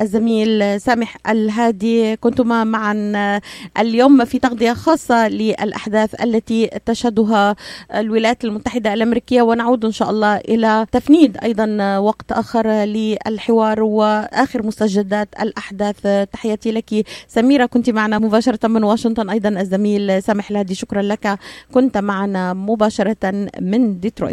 الزميل 0.00 0.80
سامح 0.80 1.16
الهادي. 1.28 2.16
كنتما 2.16 2.64
معا 2.64 3.40
اليوم 3.78 4.24
في 4.24 4.38
تغطية 4.38 4.72
خاصة 4.72 5.28
للأحداث 5.28 6.22
التي 6.22 6.70
تشهدها 6.86 7.56
الولايات 7.94 8.44
المتحدة 8.44 8.94
الأمريكية 8.94 9.42
ونعود 9.42 9.84
إن 9.84 9.92
شاء 9.92 10.10
الله 10.10 10.36
إلى 10.36 10.86
تفنيد 10.92 11.36
أيضا 11.36 11.98
وقت 11.98 12.32
آخر 12.32 12.66
للحوار 12.68 13.82
وآخر 13.82 14.66
مستجدات 14.66 15.28
الأحداث. 15.40 16.26
تحياتي 16.32 16.72
لك 16.72 17.06
سميرة 17.28 17.66
كنت 17.66 17.90
معنا 17.90 18.18
مباشرة 18.18 18.68
من 18.68 18.84
واشنطن. 18.84 19.30
أيضا 19.30 19.48
الزميل 19.48 20.22
سامح 20.22 20.50
الهادي 20.50 20.74
شكرا 20.74 21.02
لك 21.02 21.38
كنت 21.72 21.98
معنا 21.98 22.52
مباشرة 22.52 23.48
من 23.60 24.00
ديترويت. 24.00 24.32